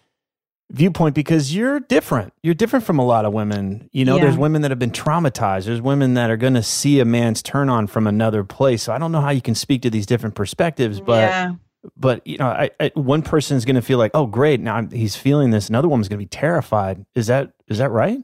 [0.70, 2.32] viewpoint because you're different.
[2.42, 3.88] You're different from a lot of women.
[3.92, 4.24] You know, yeah.
[4.24, 5.64] there's women that have been traumatized.
[5.64, 8.82] There's women that are going to see a man's turn on from another place.
[8.82, 11.54] So I don't know how you can speak to these different perspectives, but yeah
[11.96, 14.76] but you know, I, I, one person is going to feel like, oh, great, now
[14.76, 15.68] I'm, he's feeling this.
[15.68, 17.04] Another woman's going to be terrified.
[17.14, 18.18] Is that is that right?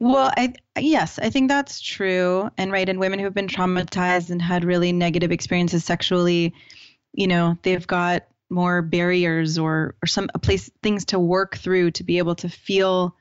[0.00, 2.50] Well, I yes, I think that's true.
[2.56, 6.54] And right, and women who've been traumatized and had really negative experiences sexually,
[7.12, 11.90] you know, they've got more barriers or or some a place things to work through
[11.90, 13.14] to be able to feel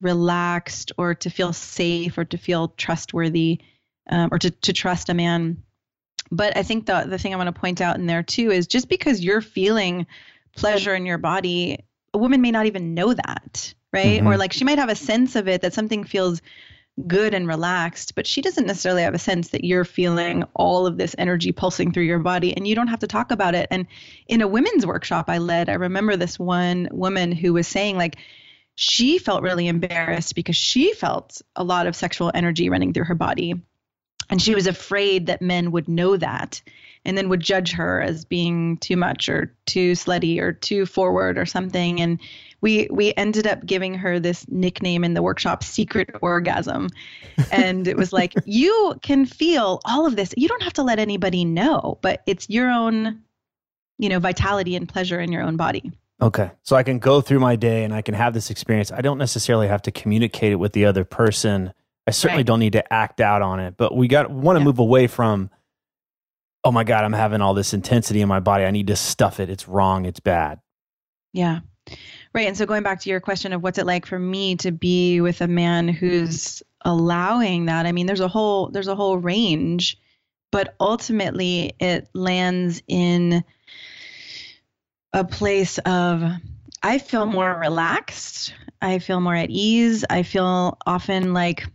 [0.00, 3.60] relaxed or to feel safe or to feel trustworthy
[4.08, 5.62] um, or to to trust a man
[6.30, 8.66] but I think the the thing I want to point out in there too is
[8.66, 10.06] just because you're feeling
[10.56, 14.18] pleasure in your body, a woman may not even know that, right?
[14.18, 14.26] Mm-hmm.
[14.26, 16.40] Or like she might have a sense of it that something feels
[17.06, 20.96] good and relaxed, but she doesn't necessarily have a sense that you're feeling all of
[20.96, 23.66] this energy pulsing through your body and you don't have to talk about it.
[23.70, 23.86] And
[24.26, 28.16] in a women's workshop I led, I remember this one woman who was saying like
[28.74, 33.14] she felt really embarrassed because she felt a lot of sexual energy running through her
[33.14, 33.54] body
[34.30, 36.62] and she was afraid that men would know that
[37.04, 41.38] and then would judge her as being too much or too slutty or too forward
[41.38, 42.00] or something.
[42.00, 42.20] And
[42.60, 46.88] we we ended up giving her this nickname in the workshop secret orgasm.
[47.50, 50.34] And it was like you can feel all of this.
[50.36, 53.22] You don't have to let anybody know but it's your own
[53.98, 55.90] you know vitality and pleasure in your own body.
[56.20, 56.50] Okay.
[56.62, 58.92] So i can go through my day and i can have this experience.
[58.92, 61.72] I don't necessarily have to communicate it with the other person.
[62.06, 62.46] I certainly right.
[62.46, 64.64] don't need to act out on it, but we got want to yeah.
[64.64, 65.50] move away from
[66.64, 68.64] oh my god, I'm having all this intensity in my body.
[68.64, 69.50] I need to stuff it.
[69.50, 70.04] It's wrong.
[70.04, 70.60] It's bad.
[71.32, 71.60] Yeah.
[72.34, 72.46] Right.
[72.46, 75.20] And so going back to your question of what's it like for me to be
[75.20, 77.86] with a man who's allowing that?
[77.86, 79.98] I mean, there's a whole there's a whole range,
[80.52, 83.42] but ultimately it lands in
[85.12, 86.22] a place of
[86.82, 88.54] I feel more relaxed.
[88.80, 90.04] I feel more at ease.
[90.08, 91.66] I feel often like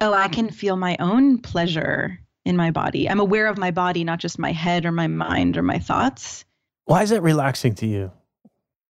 [0.00, 2.18] oh, I can feel my own pleasure
[2.48, 3.08] in my body.
[3.08, 6.46] I'm aware of my body, not just my head or my mind or my thoughts.
[6.86, 8.10] Why is it relaxing to you?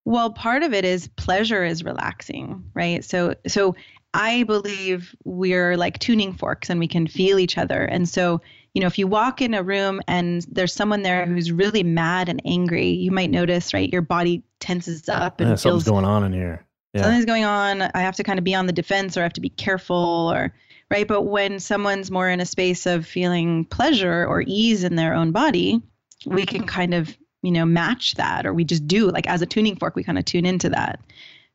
[0.05, 3.05] Well, part of it is pleasure is relaxing, right?
[3.05, 3.75] So so
[4.15, 7.85] I believe we're like tuning forks and we can feel each other.
[7.85, 8.41] And so,
[8.75, 12.29] you know, if you walk in a room and there's someone there who's really mad
[12.29, 16.25] and angry, you might notice, right, your body tenses up and yeah, feels going on
[16.25, 16.65] in here.
[16.95, 17.03] Yeah.
[17.03, 17.83] Something's going on.
[17.83, 20.33] I have to kind of be on the defense or I have to be careful
[20.33, 20.55] or
[20.91, 21.07] right?
[21.07, 25.33] But when someone's more in a space of feeling pleasure or ease in their own
[25.33, 25.83] body,
[26.27, 29.47] we can kind of, you know, match that or we just do like as a
[29.47, 31.01] tuning fork, we kind of tune into that.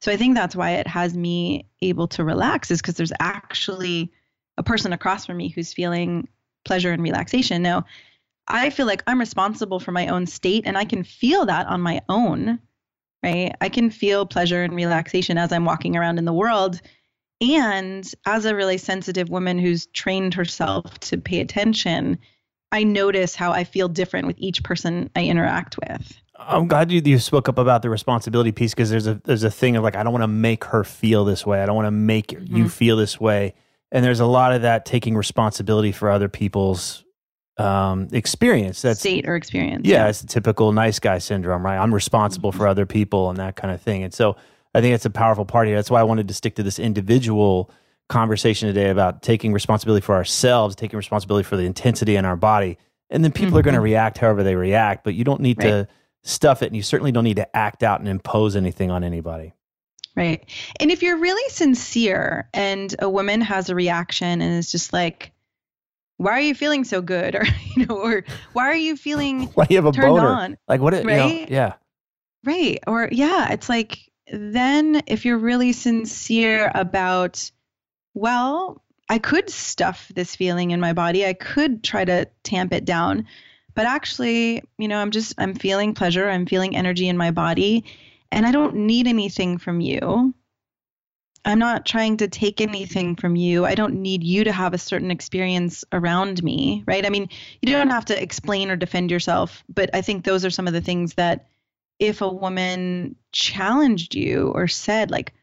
[0.02, 4.12] So I think that's why it has me able to relax is because there's actually
[4.58, 6.28] a person across from me who's feeling
[6.65, 7.62] pleasure and relaxation.
[7.62, 7.86] Now,
[8.48, 11.82] I feel like I'm responsible for my own state and I can feel that on
[11.82, 12.60] my own,
[13.24, 13.56] right?
[13.62, 16.82] I can feel pleasure and relaxation as I'm walking around in the world
[17.43, 22.17] and as a really sensitive woman who's trained herself to pay attention,
[22.71, 26.19] I notice how I feel different with each person I interact with.
[26.39, 29.51] I'm glad you, you spoke up about the responsibility piece because there's a there's a
[29.51, 31.62] thing of like I don't want to make her feel this way.
[31.62, 32.56] I don't want to make mm-hmm.
[32.56, 33.53] you feel this way.
[33.91, 37.03] And there's a lot of that taking responsibility for other people's
[37.58, 38.82] um, experience.
[38.82, 39.86] That's state or experience.
[39.86, 41.77] Yeah, yeah, it's the typical nice guy syndrome, right?
[41.77, 42.60] I'm responsible mm-hmm.
[42.60, 44.01] for other people and that kind of thing.
[44.03, 44.36] And so
[44.73, 45.75] I think that's a powerful part here.
[45.75, 47.69] That's why I wanted to stick to this individual
[48.09, 52.77] conversation today about taking responsibility for ourselves, taking responsibility for the intensity in our body.
[53.09, 53.57] And then people mm-hmm.
[53.57, 55.69] are going to react however they react, but you don't need right.
[55.69, 55.88] to
[56.23, 56.67] stuff it.
[56.67, 59.53] And you certainly don't need to act out and impose anything on anybody.
[60.15, 60.47] Right.
[60.79, 65.31] And if you're really sincere and a woman has a reaction and is just like,
[66.17, 67.36] why are you feeling so good?
[67.43, 70.27] Or, you know, or why are you feeling why you have a turned boner?
[70.27, 70.57] on?
[70.67, 71.33] Like what, it, right?
[71.33, 71.73] You know, yeah.
[72.43, 72.79] Right.
[72.86, 73.97] Or yeah, it's like,
[74.34, 77.52] then if you're really sincere about,
[78.15, 82.84] well, I could stuff this feeling in my body, I could try to tamp it
[82.84, 83.28] down.
[83.76, 87.86] But actually, you know, I'm just, I'm feeling pleasure, I'm feeling energy in my body,
[88.32, 90.34] and I don't need anything from you.
[91.45, 93.66] I'm not trying to take anything from you.
[93.66, 97.05] I don't need you to have a certain experience around me, right?
[97.05, 97.30] I mean,
[97.62, 100.74] you don't have to explain or defend yourself, but I think those are some of
[100.74, 101.49] the things that
[102.08, 105.34] if a woman challenged you or said like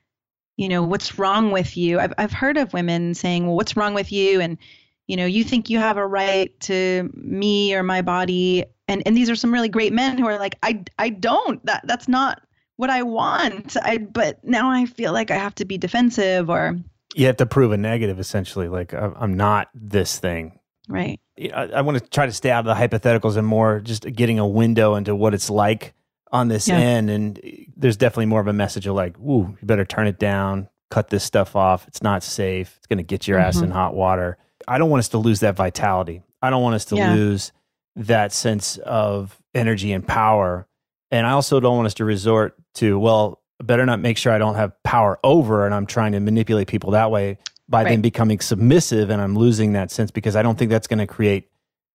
[0.57, 1.99] you know what's wrong with you?
[1.99, 4.41] I've i've heard of women saying well what's wrong with you?
[4.41, 4.59] And
[5.07, 8.65] you know you think you have a right to me or my body.
[8.87, 11.65] And and these are some really great men who are like i i don't.
[11.65, 12.43] That that's not
[12.77, 13.77] what i want.
[13.83, 16.79] I but now i feel like i have to be defensive or
[17.15, 20.59] you have to prove a negative essentially like i'm not this thing.
[20.89, 21.21] Right.
[21.39, 24.39] I, I want to try to stay out of the hypotheticals and more just getting
[24.39, 25.95] a window into what it's like
[26.33, 26.76] on this yeah.
[26.76, 27.41] end and
[27.76, 31.09] there's definitely more of a message of like ooh you better turn it down cut
[31.09, 33.49] this stuff off it's not safe it's going to get your mm-hmm.
[33.49, 36.74] ass in hot water i don't want us to lose that vitality i don't want
[36.74, 37.14] us to yeah.
[37.14, 37.53] lose
[37.97, 40.66] that sense of energy and power.
[41.11, 44.39] And I also don't want us to resort to, well, better not make sure I
[44.39, 47.91] don't have power over and I'm trying to manipulate people that way by right.
[47.91, 51.07] then becoming submissive and I'm losing that sense because I don't think that's going to
[51.07, 51.50] create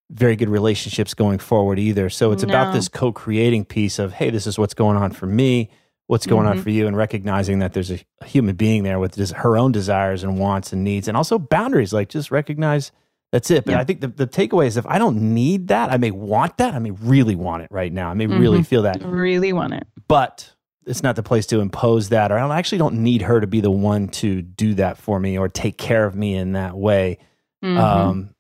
[0.10, 2.10] very good relationships going forward either.
[2.10, 2.50] So it's no.
[2.50, 5.72] about this co-creating piece of, hey, this is what's going on for me,
[6.08, 6.60] what's going mm-hmm.
[6.60, 9.58] on for you, and recognizing that there's a, a human being there with just her
[9.58, 11.92] own desires and wants and needs, and also boundaries.
[11.92, 12.92] Like just recognize
[13.32, 13.66] that's it.
[13.66, 13.80] But yeah.
[13.80, 16.74] I think the, the takeaway is if I don't need that, I may want that.
[16.74, 18.10] I may really want it right now.
[18.10, 18.40] I may mm-hmm.
[18.40, 19.04] really feel that.
[19.04, 19.88] Really want it.
[20.08, 20.54] But
[20.86, 23.60] it's not the place to impose that, or I actually don't need her to be
[23.60, 27.18] the one to do that for me or take care of me in that way.
[27.64, 27.78] Mm-hmm.
[27.78, 28.35] Um,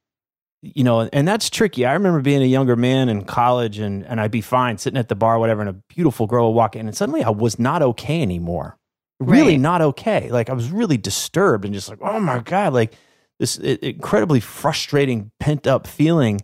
[0.74, 1.86] you know, and that's tricky.
[1.86, 5.10] I remember being a younger man in college and, and I'd be fine sitting at
[5.10, 7.82] the bar, whatever, and a beautiful girl would walk in, and suddenly I was not
[7.82, 8.78] okay anymore.
[9.20, 9.60] Really right.
[9.60, 10.30] not okay.
[10.30, 12.94] Like I was really disturbed and just like, oh my God, like
[13.40, 16.42] this incredibly frustrating pent up feeling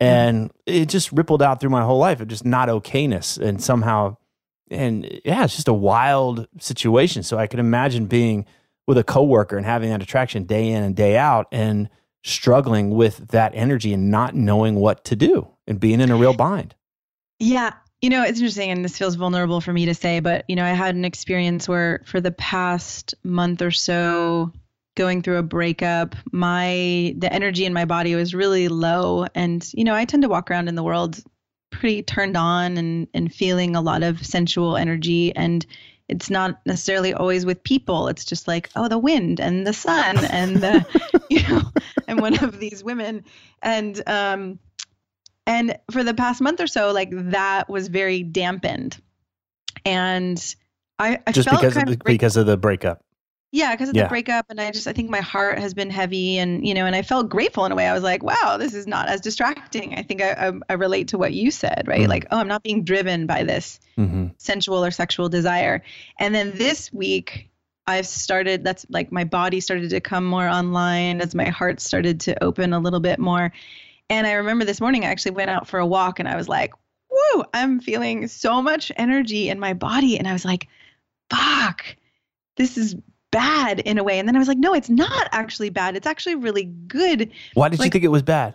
[0.00, 4.16] and it just rippled out through my whole life of just not okayness and somehow
[4.70, 8.46] and yeah it's just a wild situation so i could imagine being
[8.86, 11.88] with a coworker and having that attraction day in and day out and
[12.22, 16.34] struggling with that energy and not knowing what to do and being in a real
[16.34, 16.74] bind.
[17.38, 20.56] Yeah you know it's interesting and this feels vulnerable for me to say but you
[20.56, 24.50] know i had an experience where for the past month or so
[25.00, 29.84] going through a breakup, my the energy in my body was really low and you
[29.84, 31.20] know, I tend to walk around in the world
[31.70, 35.64] pretty turned on and and feeling a lot of sensual energy and
[36.10, 38.08] it's not necessarily always with people.
[38.08, 40.84] It's just like, oh, the wind and the sun and the
[41.30, 41.62] you know,
[42.08, 43.24] I'm one of these women
[43.62, 44.58] and um
[45.46, 49.00] and for the past month or so like that was very dampened.
[49.84, 50.54] And
[50.98, 53.02] I, I just because of the, because of the breakup.
[53.52, 54.04] Yeah, because of yeah.
[54.04, 56.86] the breakup, and I just I think my heart has been heavy, and you know,
[56.86, 57.88] and I felt grateful in a way.
[57.88, 59.94] I was like, wow, this is not as distracting.
[59.98, 62.02] I think I I, I relate to what you said, right?
[62.02, 62.10] Mm-hmm.
[62.10, 64.28] Like, oh, I'm not being driven by this mm-hmm.
[64.38, 65.82] sensual or sexual desire.
[66.20, 67.50] And then this week,
[67.88, 68.62] I've started.
[68.62, 72.72] That's like my body started to come more online as my heart started to open
[72.72, 73.52] a little bit more.
[74.08, 76.48] And I remember this morning I actually went out for a walk, and I was
[76.48, 76.72] like,
[77.10, 80.68] whoa, I'm feeling so much energy in my body, and I was like,
[81.30, 81.84] fuck
[82.60, 82.94] this is
[83.30, 84.18] bad in a way.
[84.18, 85.96] And then I was like, no, it's not actually bad.
[85.96, 87.30] It's actually really good.
[87.54, 88.54] Why did like, you think it was bad?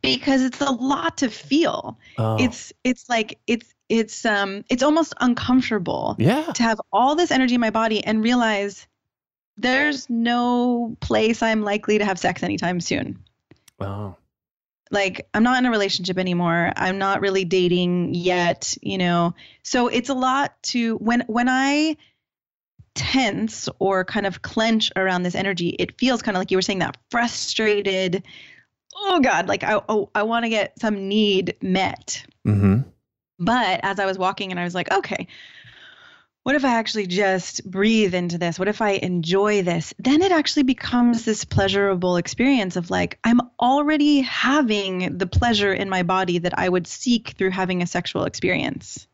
[0.00, 1.98] Because it's a lot to feel.
[2.18, 2.36] Oh.
[2.38, 6.44] It's it's like it's it's um it's almost uncomfortable yeah.
[6.54, 8.86] to have all this energy in my body and realize
[9.56, 13.18] there's no place I'm likely to have sex anytime soon.
[13.78, 14.16] Wow.
[14.90, 16.72] Like I'm not in a relationship anymore.
[16.76, 19.34] I'm not really dating yet, you know.
[19.62, 21.96] So it's a lot to when when I
[22.94, 26.62] tense or kind of clench around this energy, it feels kind of like you were
[26.62, 28.22] saying that frustrated.
[28.94, 32.24] Oh God, like I oh, I want to get some need met.
[32.46, 32.88] Mm-hmm.
[33.38, 35.26] But as I was walking and I was like, okay,
[36.44, 38.58] what if I actually just breathe into this?
[38.58, 39.94] What if I enjoy this?
[39.98, 45.88] Then it actually becomes this pleasurable experience of like, I'm already having the pleasure in
[45.88, 49.06] my body that I would seek through having a sexual experience.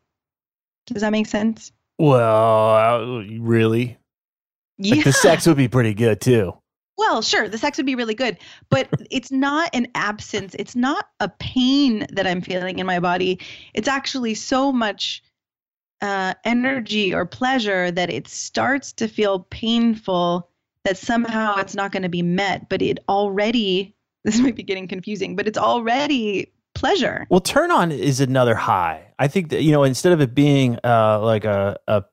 [0.87, 1.71] Does that make sense?
[1.99, 3.97] Well, uh, really?
[4.77, 4.95] Yeah.
[4.95, 6.53] Like the sex would be pretty good too.
[6.97, 8.37] Well, sure, the sex would be really good,
[8.69, 10.55] but it's not an absence.
[10.57, 13.39] It's not a pain that I'm feeling in my body.
[13.73, 15.23] It's actually so much
[16.01, 20.49] uh, energy or pleasure that it starts to feel painful
[20.85, 22.69] that somehow it's not going to be met.
[22.69, 27.27] But it already, this might be getting confusing, but it's already pleasure.
[27.29, 29.13] Well, turn on is another high.
[29.19, 32.03] I think that you know instead of it being uh, like a a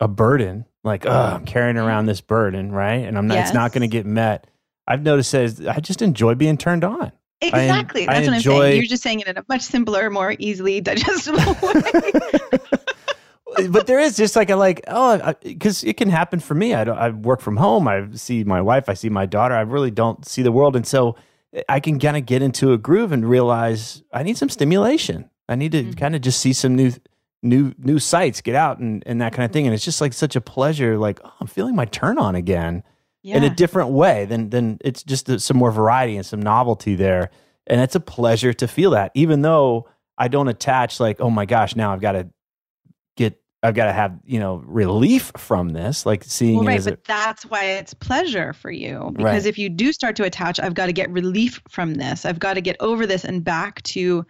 [0.00, 1.86] a burden, like oh, I'm carrying mm-hmm.
[1.86, 3.04] around this burden, right?
[3.04, 3.48] And I'm not, yes.
[3.48, 4.46] it's not going to get met.
[4.88, 7.12] I've noticed that I just enjoy being turned on.
[7.42, 8.08] Exactly.
[8.08, 8.76] I, That's I what enjoy, I'm saying.
[8.76, 12.12] You're just saying it in a much simpler, more easily digestible way.
[13.68, 16.74] but there is just like a like oh because it can happen for me.
[16.74, 16.98] I don't.
[16.98, 17.88] I work from home.
[17.88, 18.88] I see my wife.
[18.88, 19.54] I see my daughter.
[19.54, 21.16] I really don't see the world, and so
[21.68, 25.28] I can kind of get into a groove and realize I need some stimulation.
[25.48, 25.92] I need to mm-hmm.
[25.92, 26.92] kind of just see some new
[27.42, 29.66] new new sights, get out and, and that kind of thing.
[29.66, 32.82] And it's just like such a pleasure, like, oh, I'm feeling my turn on again
[33.22, 33.36] yeah.
[33.36, 37.30] in a different way than than it's just some more variety and some novelty there.
[37.66, 39.88] And it's a pleasure to feel that, even though
[40.18, 42.28] I don't attach like, oh my gosh, now I've got to
[43.62, 46.84] I've got to have, you know, relief from this, like seeing well, it right, as
[46.86, 49.10] but a, that's why it's pleasure for you.
[49.14, 49.46] Because Right.
[49.46, 52.24] if you do start to attach, I've got to get relief from this.
[52.24, 54.24] I've got to get over this and back to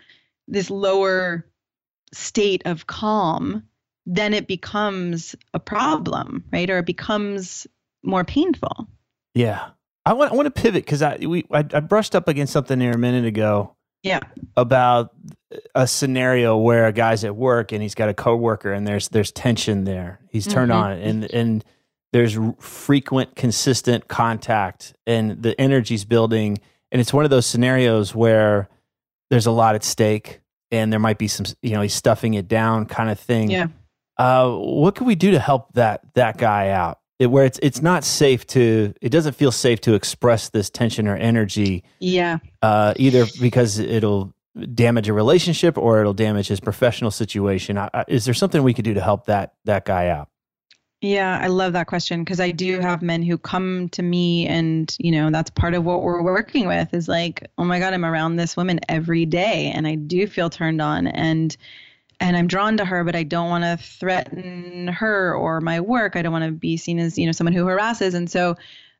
[0.49, 1.47] this lower
[2.13, 3.63] state of calm.
[4.05, 6.69] Then it becomes a problem, right?
[6.69, 7.67] Or it becomes
[8.03, 8.89] more painful.
[9.35, 9.71] yeah.
[10.07, 12.79] I want, I want to pivot because I, we, I, I brushed up against something
[12.79, 14.21] there a minute ago Yeah.
[14.57, 15.11] about
[15.75, 19.33] a scenario where a guy's at work and he's got a coworker and there's there's
[19.33, 20.21] tension there.
[20.31, 20.77] He's turned Mhm.
[20.77, 21.65] on and and
[22.13, 26.59] there's frequent consistent contact and the energy's building
[26.93, 28.69] and it's one of those scenarios where
[29.31, 30.41] there's a lot at stake
[30.71, 33.51] and there might be some you know he's stuffing it down kind of thing.
[33.51, 33.69] Yeah.
[34.19, 36.99] Uh, what can we do to help that that guy out?
[37.19, 41.07] It, where it's it's not safe to it doesn't feel safe to express this tension
[41.09, 42.39] or energy Yeah.
[42.63, 44.33] uh, either because it'll
[44.75, 47.79] damage a relationship or it'll damage his professional situation.
[47.79, 50.29] I, I, is there something we could do to help that that guy out?
[51.03, 54.95] Yeah, I love that question because I do have men who come to me and,
[54.99, 58.05] you know, that's part of what we're working with is like, oh my God, I'm
[58.05, 61.57] around this woman every day and I do feel turned on and
[62.23, 66.17] and I'm drawn to her, but I don't want to threaten her or my work.
[66.17, 68.13] I don't want to be seen as, you know, someone who harasses.
[68.13, 68.57] And so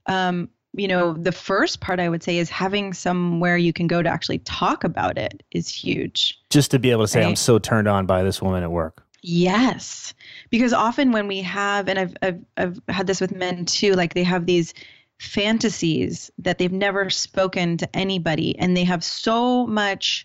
[0.07, 4.03] um, you know, the first part I would say is having somewhere you can go
[4.03, 6.39] to actually talk about it is huge.
[6.51, 9.03] Just to be able to say, I'm so turned on by this woman at work.
[9.23, 10.15] Yes,
[10.49, 14.15] because often when we have, and I've I've I've had this with men too, like
[14.15, 14.73] they have these
[15.19, 20.25] fantasies that they've never spoken to anybody, and they have so much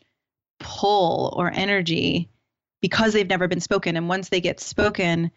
[0.60, 2.30] pull or energy
[2.82, 5.32] because they've never been spoken, and once they get spoken.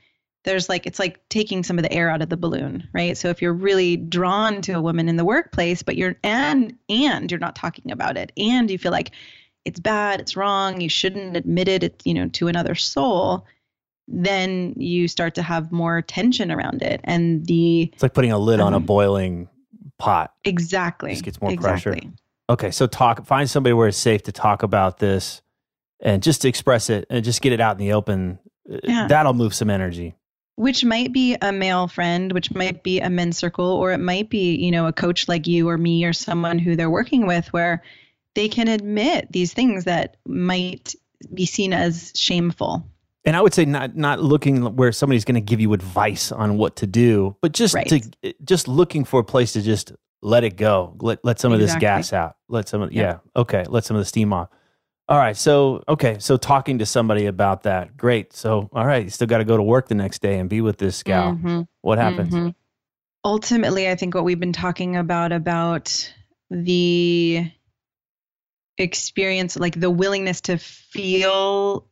[0.49, 3.17] There's like it's like taking some of the air out of the balloon, right?
[3.17, 7.31] So if you're really drawn to a woman in the workplace, but you're and and
[7.31, 9.11] you're not talking about it, and you feel like
[9.65, 13.45] it's bad, it's wrong, you shouldn't admit it, it's, you know, to another soul,
[14.07, 17.01] then you start to have more tension around it.
[17.05, 19.49] And the It's like putting a lid on a Um, boiling
[19.99, 20.33] pot.
[20.45, 21.97] exactly Just gets more pressure.
[22.49, 23.27] Okay, so talk.
[23.27, 25.43] Find somebody where it's safe to talk about this,
[26.01, 28.39] and just to express it, and just get it out in the open.
[28.73, 29.07] Uh, Yeah.
[29.09, 30.15] That'll move some energy.
[30.59, 34.29] Which might be a male friend, which might be a men's circle, or it might
[34.29, 37.47] be, you know, a coach like you or me or someone who they're working with
[37.53, 37.81] where
[38.35, 40.97] they can admit these things that might
[41.33, 42.85] be seen as shameful.
[43.25, 46.57] And I would say not not looking where somebody's going to give you advice on
[46.57, 47.87] what to do, but just Right.
[48.23, 49.93] to just looking for a place to just
[50.23, 50.97] let it go.
[51.01, 52.35] Let let some of this gas out.
[52.49, 53.23] Let some of Yep.
[53.35, 53.41] yeah.
[53.41, 54.49] Okay, let some of the steam off.
[55.09, 55.37] All right.
[55.37, 57.97] So okay, so talking to somebody about that.
[57.97, 58.35] Great.
[58.35, 60.61] So all right, you still got to go to work the next day and be
[60.61, 61.33] with this gal.
[61.33, 61.67] Mhm.
[61.81, 62.35] What happens?
[62.35, 62.55] Mhm.
[63.25, 66.13] Ultimately, I think what we've been talking about about
[66.51, 67.51] the
[68.77, 71.87] experience, like the willingness to feel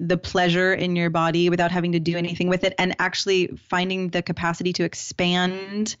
[0.00, 4.08] the pleasure in your body without having to do anything with it, and actually finding
[4.08, 5.96] the capacity to expand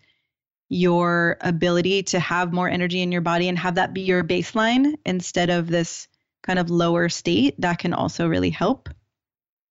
[0.68, 4.94] your ability to have more energy in your body and have that be your baseline
[5.04, 6.08] instead of this
[6.42, 8.88] kind of lower state, that can also really help.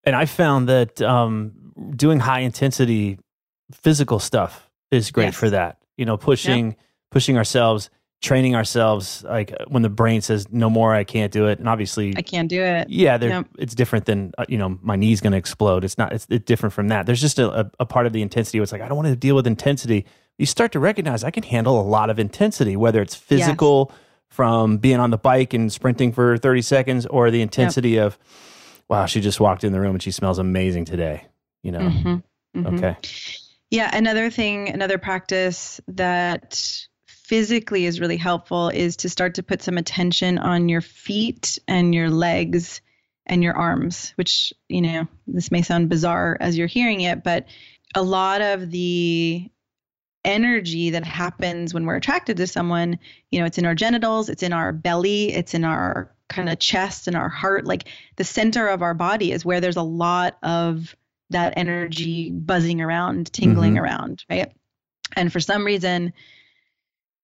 [0.04, 1.52] And I found that um,
[1.96, 3.20] doing high intensity
[3.74, 5.36] physical stuff is great Yes.
[5.36, 5.78] for that.
[5.98, 6.76] You know, pushing
[7.12, 7.90] pushing ourselves,
[8.22, 9.24] training ourselves.
[9.24, 12.22] Like uh, when the brain says no more, I can't do it, and obviously, I
[12.24, 12.90] can't do it.
[12.90, 13.48] yeah, Yep.
[13.60, 15.84] it's different than uh, you know my knee's going to explode.
[15.84, 16.14] It's not.
[16.14, 17.06] It's, it's different from that.
[17.06, 19.10] There's just a, a, a part of the intensity where it's like I don't want
[19.10, 20.06] to deal with intensity.
[20.40, 23.92] You start to recognize I can handle a lot of intensity, whether it's physical
[24.32, 28.18] from being on the bike and sprinting for 30 seconds, or the intensity of
[28.90, 31.26] wow, she just walked in the room and she smells amazing today.
[31.64, 32.24] You know, Mhm.
[32.58, 32.78] Mhm.
[32.78, 32.96] okay,
[33.70, 36.60] Yeah, another thing, another practice that
[37.06, 41.96] physically is really helpful is to start to put some attention on your feet and
[41.96, 42.82] your legs
[43.26, 47.46] and your arms, which, you know, this may sound bizarre as you're hearing it, but
[47.96, 49.50] a lot of the
[50.24, 53.00] energy that happens when we're attracted to someone,
[53.32, 56.60] you know, it's in our genitals, it's in our belly, it's in our kind of
[56.60, 57.66] chest and our heart.
[57.66, 60.96] Like the center of our body is where there's a lot of
[61.30, 63.82] that energy buzzing around, tingling Mhm.
[63.82, 64.52] around, right?
[65.16, 66.14] And for some reason,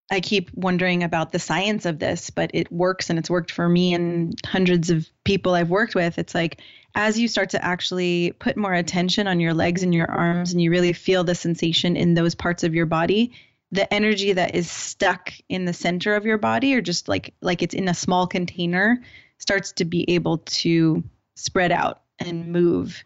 [0.09, 3.67] I keep wondering about the science of this, but it works and it's worked for
[3.67, 6.17] me and hundreds of people I've worked with.
[6.17, 6.61] It's like
[6.95, 10.61] as you start to actually put more attention on your legs and your arms and
[10.61, 13.33] you really feel the sensation in those parts of your body,
[13.71, 17.61] the energy that is stuck in the center of your body or just like like
[17.61, 19.01] it's in a small container
[19.39, 21.03] starts to be able to
[21.35, 23.03] spread out and move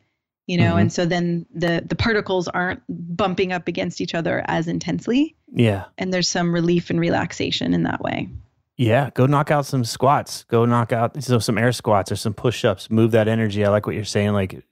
[0.51, 0.81] you know Mhm.
[0.81, 2.81] and so then the the particles aren't
[3.23, 7.83] bumping up against each other as intensely yeah, and there's some relief and relaxation in
[7.83, 8.29] that way
[8.77, 10.43] Yeah, go knock out some squats.
[10.55, 12.89] Go knock out so some air squats or some push-ups.
[12.89, 13.63] Move that energy.
[13.63, 14.31] I like what you're saying.
[14.33, 14.63] Like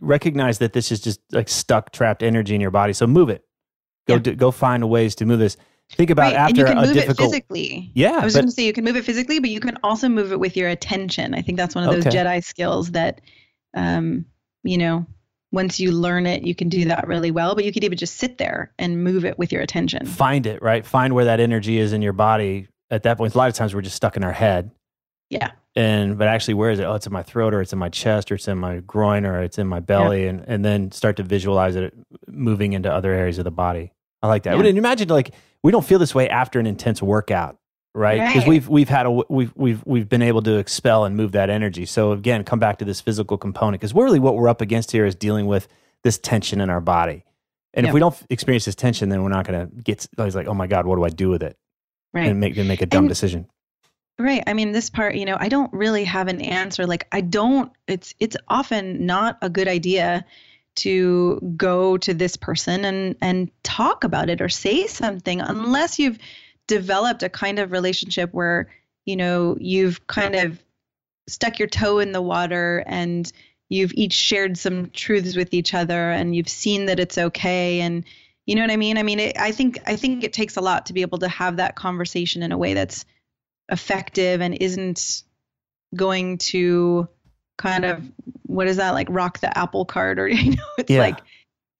[0.00, 2.92] recognize that this is just like stuck, trapped energy in your body.
[2.92, 3.42] So move it.
[4.06, 4.20] Go Yeah.
[4.20, 5.56] do, go find ways to move this.
[5.96, 7.18] Think about Right, and after you can a move difficult.
[7.18, 7.90] it physically.
[7.94, 9.76] Yeah, I was but- going to say you can move it physically, but you can
[9.82, 11.34] also move it with your attention.
[11.34, 12.16] I think that's one of those Okay.
[12.16, 13.20] Jedi skills that,
[13.74, 14.24] um,
[14.62, 15.04] you know,
[15.52, 17.54] once you learn it, you can do that really well.
[17.54, 20.06] But you could even just sit there and move it with your attention.
[20.06, 20.84] find it right.
[20.84, 22.68] Find where that energy is in your body.
[22.90, 24.70] At that point, a lot of times we're just stuck in our head.
[25.30, 25.50] Yeah.
[25.76, 27.90] and but actually where is it oh it's in my throat or it's in my
[27.90, 31.16] chest or it's in my groin or it's in my belly and and then start
[31.18, 31.92] to visualize it
[32.26, 33.92] moving into other areas of the body
[34.22, 34.64] i like that Yeah.
[34.64, 37.58] and imagine like we don't feel this way after an intense workout
[37.98, 38.48] right because Right.
[38.48, 41.84] we've we've had a we've we've we've been able to expel and move that energy
[41.86, 45.04] so again come back to this physical component because really what we're up against here
[45.06, 45.66] is dealing with
[46.04, 47.24] this tension in our body
[47.74, 50.46] and if we don't experience this tension then we're not going to get always like
[50.46, 51.56] oh my god what do i do with it
[52.14, 52.28] Right.
[52.30, 53.46] and make and make a dumb And- decision
[54.20, 54.42] Right.
[54.48, 56.88] I mean, this part, you know, I don't really have an answer.
[56.88, 57.70] Like, I don't.
[57.86, 60.24] It's it's often not a good idea
[60.76, 66.18] to go to this person and and talk about it or say something unless you've
[66.68, 68.68] developed a kind of relationship where
[69.04, 70.62] you know you've kind of
[71.28, 73.32] stuck your toe in the water and
[73.68, 78.04] you've each shared some truths with each other and you've seen that it's okay and
[78.46, 80.60] you know what i mean i mean it, i think i think it takes a
[80.60, 83.04] lot to be able to have that conversation in a way that's
[83.70, 85.22] effective and isn't
[85.94, 87.08] going to
[87.58, 88.02] kind of
[88.44, 91.00] what is that like rock the apple cart or you know it's Yeah.
[91.00, 91.18] like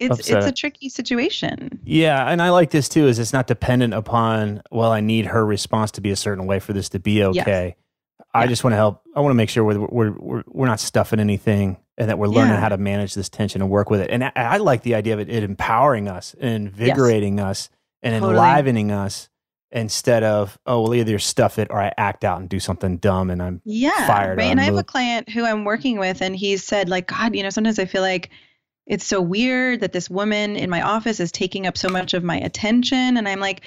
[0.00, 3.06] it's Upset it's a tricky situation Yeah, and I like this too.
[3.08, 6.60] Is it's not dependent upon well, I need her response to be a certain way
[6.60, 7.74] for this to be okay.
[7.76, 8.24] Yes.
[8.34, 8.48] I Yeah.
[8.48, 9.02] just want to help.
[9.16, 12.26] I want to make sure we're, we're we're we're not stuffing anything, and that we're
[12.28, 12.60] learning Yeah.
[12.60, 14.10] how to manage this tension and work with it.
[14.10, 17.70] And I, I like the idea of it, it empowering us and invigorating us
[18.02, 18.34] and Totally.
[18.38, 19.28] enlivening us
[19.70, 23.28] instead of oh well either stuff it or I act out and do something dumb
[23.30, 26.34] and I'm yeah fired right and i have a client who i'm working with and
[26.34, 28.30] he said like god you know sometimes i feel like
[28.88, 32.24] it's so weird that this woman in my office is taking up so much of
[32.24, 33.16] my attention.
[33.16, 33.60] And i'm like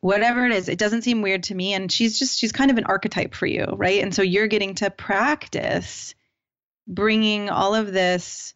[0.00, 1.74] whatever it is it doesn't seem weird to me.
[1.74, 4.02] And she's just she's kind of an archetype for you right?
[4.02, 6.14] And so you're getting to practice
[6.86, 8.54] bringing all of this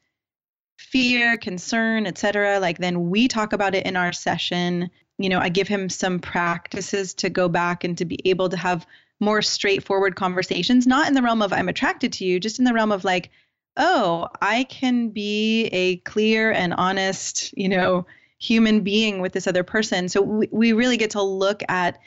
[0.79, 4.91] fear concern etc like then we talk about it in our session.
[5.19, 8.57] You know i give him some practices to go back and to be able to
[8.57, 8.87] have
[9.19, 12.73] more straightforward conversations not in the realm of i'm attracted to you just in the
[12.73, 13.31] realm of like
[13.79, 18.05] oh i can be a clear and honest you know
[18.39, 20.09] human being with this other person.
[20.09, 21.99] So we, we really get to look at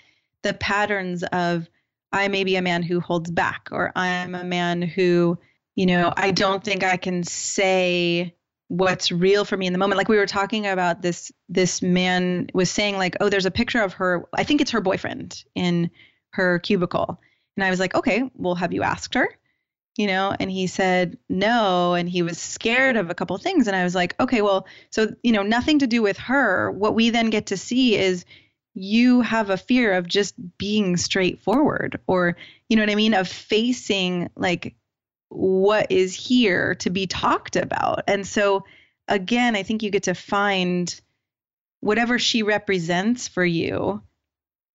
[0.44, 1.70] the patterns of
[2.12, 5.38] i may be a man who holds back or i'm a man who
[5.76, 8.36] you know i don't think i can say
[8.70, 9.98] what's real for me in the moment.
[9.98, 13.84] Like we were talking about this this man was saying like oh there's a picture
[13.84, 14.26] of her.
[14.34, 15.92] I think it's her boyfriend in
[16.32, 17.20] her cubicle.
[17.58, 19.30] And i was like okay well have you asked her
[20.02, 23.68] you know and he said no and he was scared of a couple of things.
[23.68, 26.72] And i was like okay well so you know nothing to do with her.
[26.72, 28.26] What we then get to see is
[28.74, 32.36] you have a fear of just being straightforward or
[32.68, 34.76] you know what i mean of facing like
[35.30, 38.04] what is here to be talked about.
[38.08, 38.66] And so
[39.08, 40.99] again i think you get to find
[41.80, 44.02] whatever she represents for you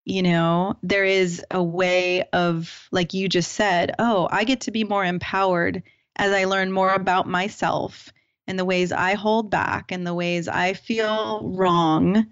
[0.07, 4.71] you know there is a way of like you just said oh i get to
[4.71, 5.83] be more empowered
[6.17, 8.11] as i learn more about myself
[8.47, 12.27] and the ways i hold back and the ways i feel wrong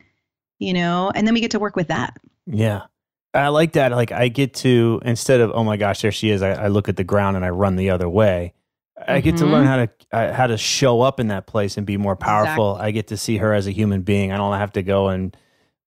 [0.59, 2.17] you know and then we get to work with that
[2.47, 2.83] Yeah.
[3.35, 3.91] I like that.
[3.91, 6.41] Like I get to instead of oh my gosh, there she is.
[6.41, 8.55] I, I look at the ground and I run the other way.
[9.09, 11.85] I get to learn how to uh, how to show up in that place and
[11.85, 12.75] be more powerful.
[12.75, 12.89] Exactly.
[12.89, 14.31] I get to see her as a human being.
[14.31, 15.37] I don't have to go and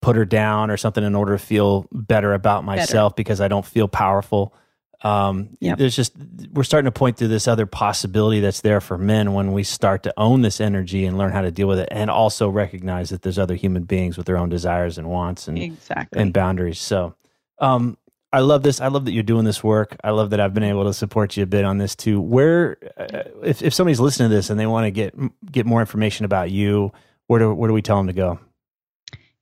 [0.00, 3.66] put her down or something in order to feel better about myself because I don't
[3.66, 4.54] feel powerful.
[5.02, 5.78] Um, Yep.
[5.78, 6.12] There's just
[6.52, 10.02] we're starting to point to this other possibility that's there for men when we start
[10.04, 13.22] to own this energy and learn how to deal with it, and also recognize that
[13.22, 16.80] there's other human beings with their own desires and wants and exactly and boundaries.
[16.80, 17.14] So,
[17.60, 17.96] um,
[18.32, 18.80] I love this.
[18.80, 19.96] I love that you're doing this work.
[20.04, 22.20] I love that I've been able to support you a bit on this too.
[22.20, 25.14] Where, uh, if if somebody's listening to this and they want to get
[25.50, 26.92] get more information about you,
[27.28, 28.40] where do where do we tell them to go?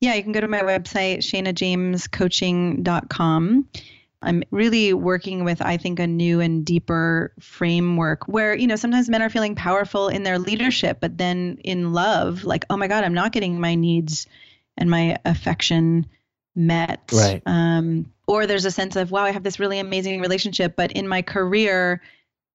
[0.06, 3.68] Yeah, you can go to my website, shanajamescoaching.com.
[4.22, 9.08] I'm really working with, I think, a new and deeper framework where, you know, sometimes
[9.08, 13.02] men are feeling powerful in their leadership, but then in love, like, oh my God,
[13.02, 14.28] I'm not getting my needs
[14.76, 16.06] and my affection
[16.54, 17.10] met.
[17.12, 17.42] Right.
[17.44, 21.08] Um, or there's a sense of, wow, I have this really amazing relationship, but in
[21.08, 22.00] my career,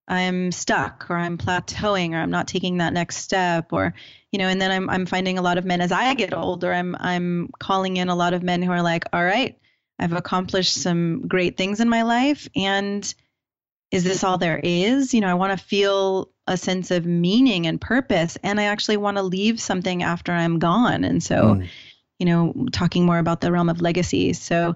[0.08, 3.93] I'm stuck or I'm plateauing or I'm not taking that next step or
[4.32, 6.74] you know and then I'm I'm finding a lot of men as I get older
[6.74, 9.58] I'm I'm calling in a lot of men who are like all right
[10.02, 12.49] I've accomplished some great things in my life.
[12.56, 13.14] And
[13.91, 15.14] is this all there is?
[15.14, 18.38] You know, I want to feel a sense of meaning and purpose.
[18.41, 21.04] And I actually want to leave something after I'm gone.
[21.04, 21.68] And so, mm.
[22.18, 24.34] you know, talking more about the realm of legacy.
[24.34, 24.76] So,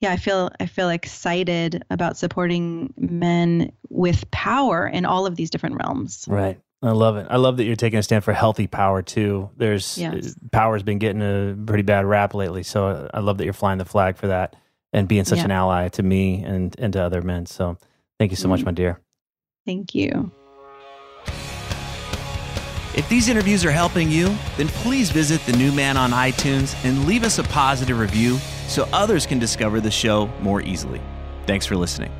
[0.00, 5.50] yeah, I feel I feel excited about supporting men with power in all of these
[5.50, 6.26] different realms.
[6.28, 6.60] Right.
[6.82, 7.26] I love it.
[7.30, 9.50] I love that you're taking a stand for healthy power too.
[9.56, 10.36] There's yes.
[10.52, 13.86] power's been getting a pretty bad rap lately, so I love that you're flying the
[13.86, 14.54] flag for that
[14.92, 15.46] and being such yeah.
[15.46, 17.46] an ally to me and and to other men.
[17.46, 17.78] So
[18.18, 18.66] thank you so much, mm.
[18.66, 19.00] my dear.
[19.64, 20.30] Thank you.
[22.94, 27.06] If these interviews are helping you, then please visit the new man on iTunes and
[27.06, 28.38] leave us a positive review
[28.68, 31.00] so others can discover the show more easily.
[31.46, 32.12] Thanks for listening.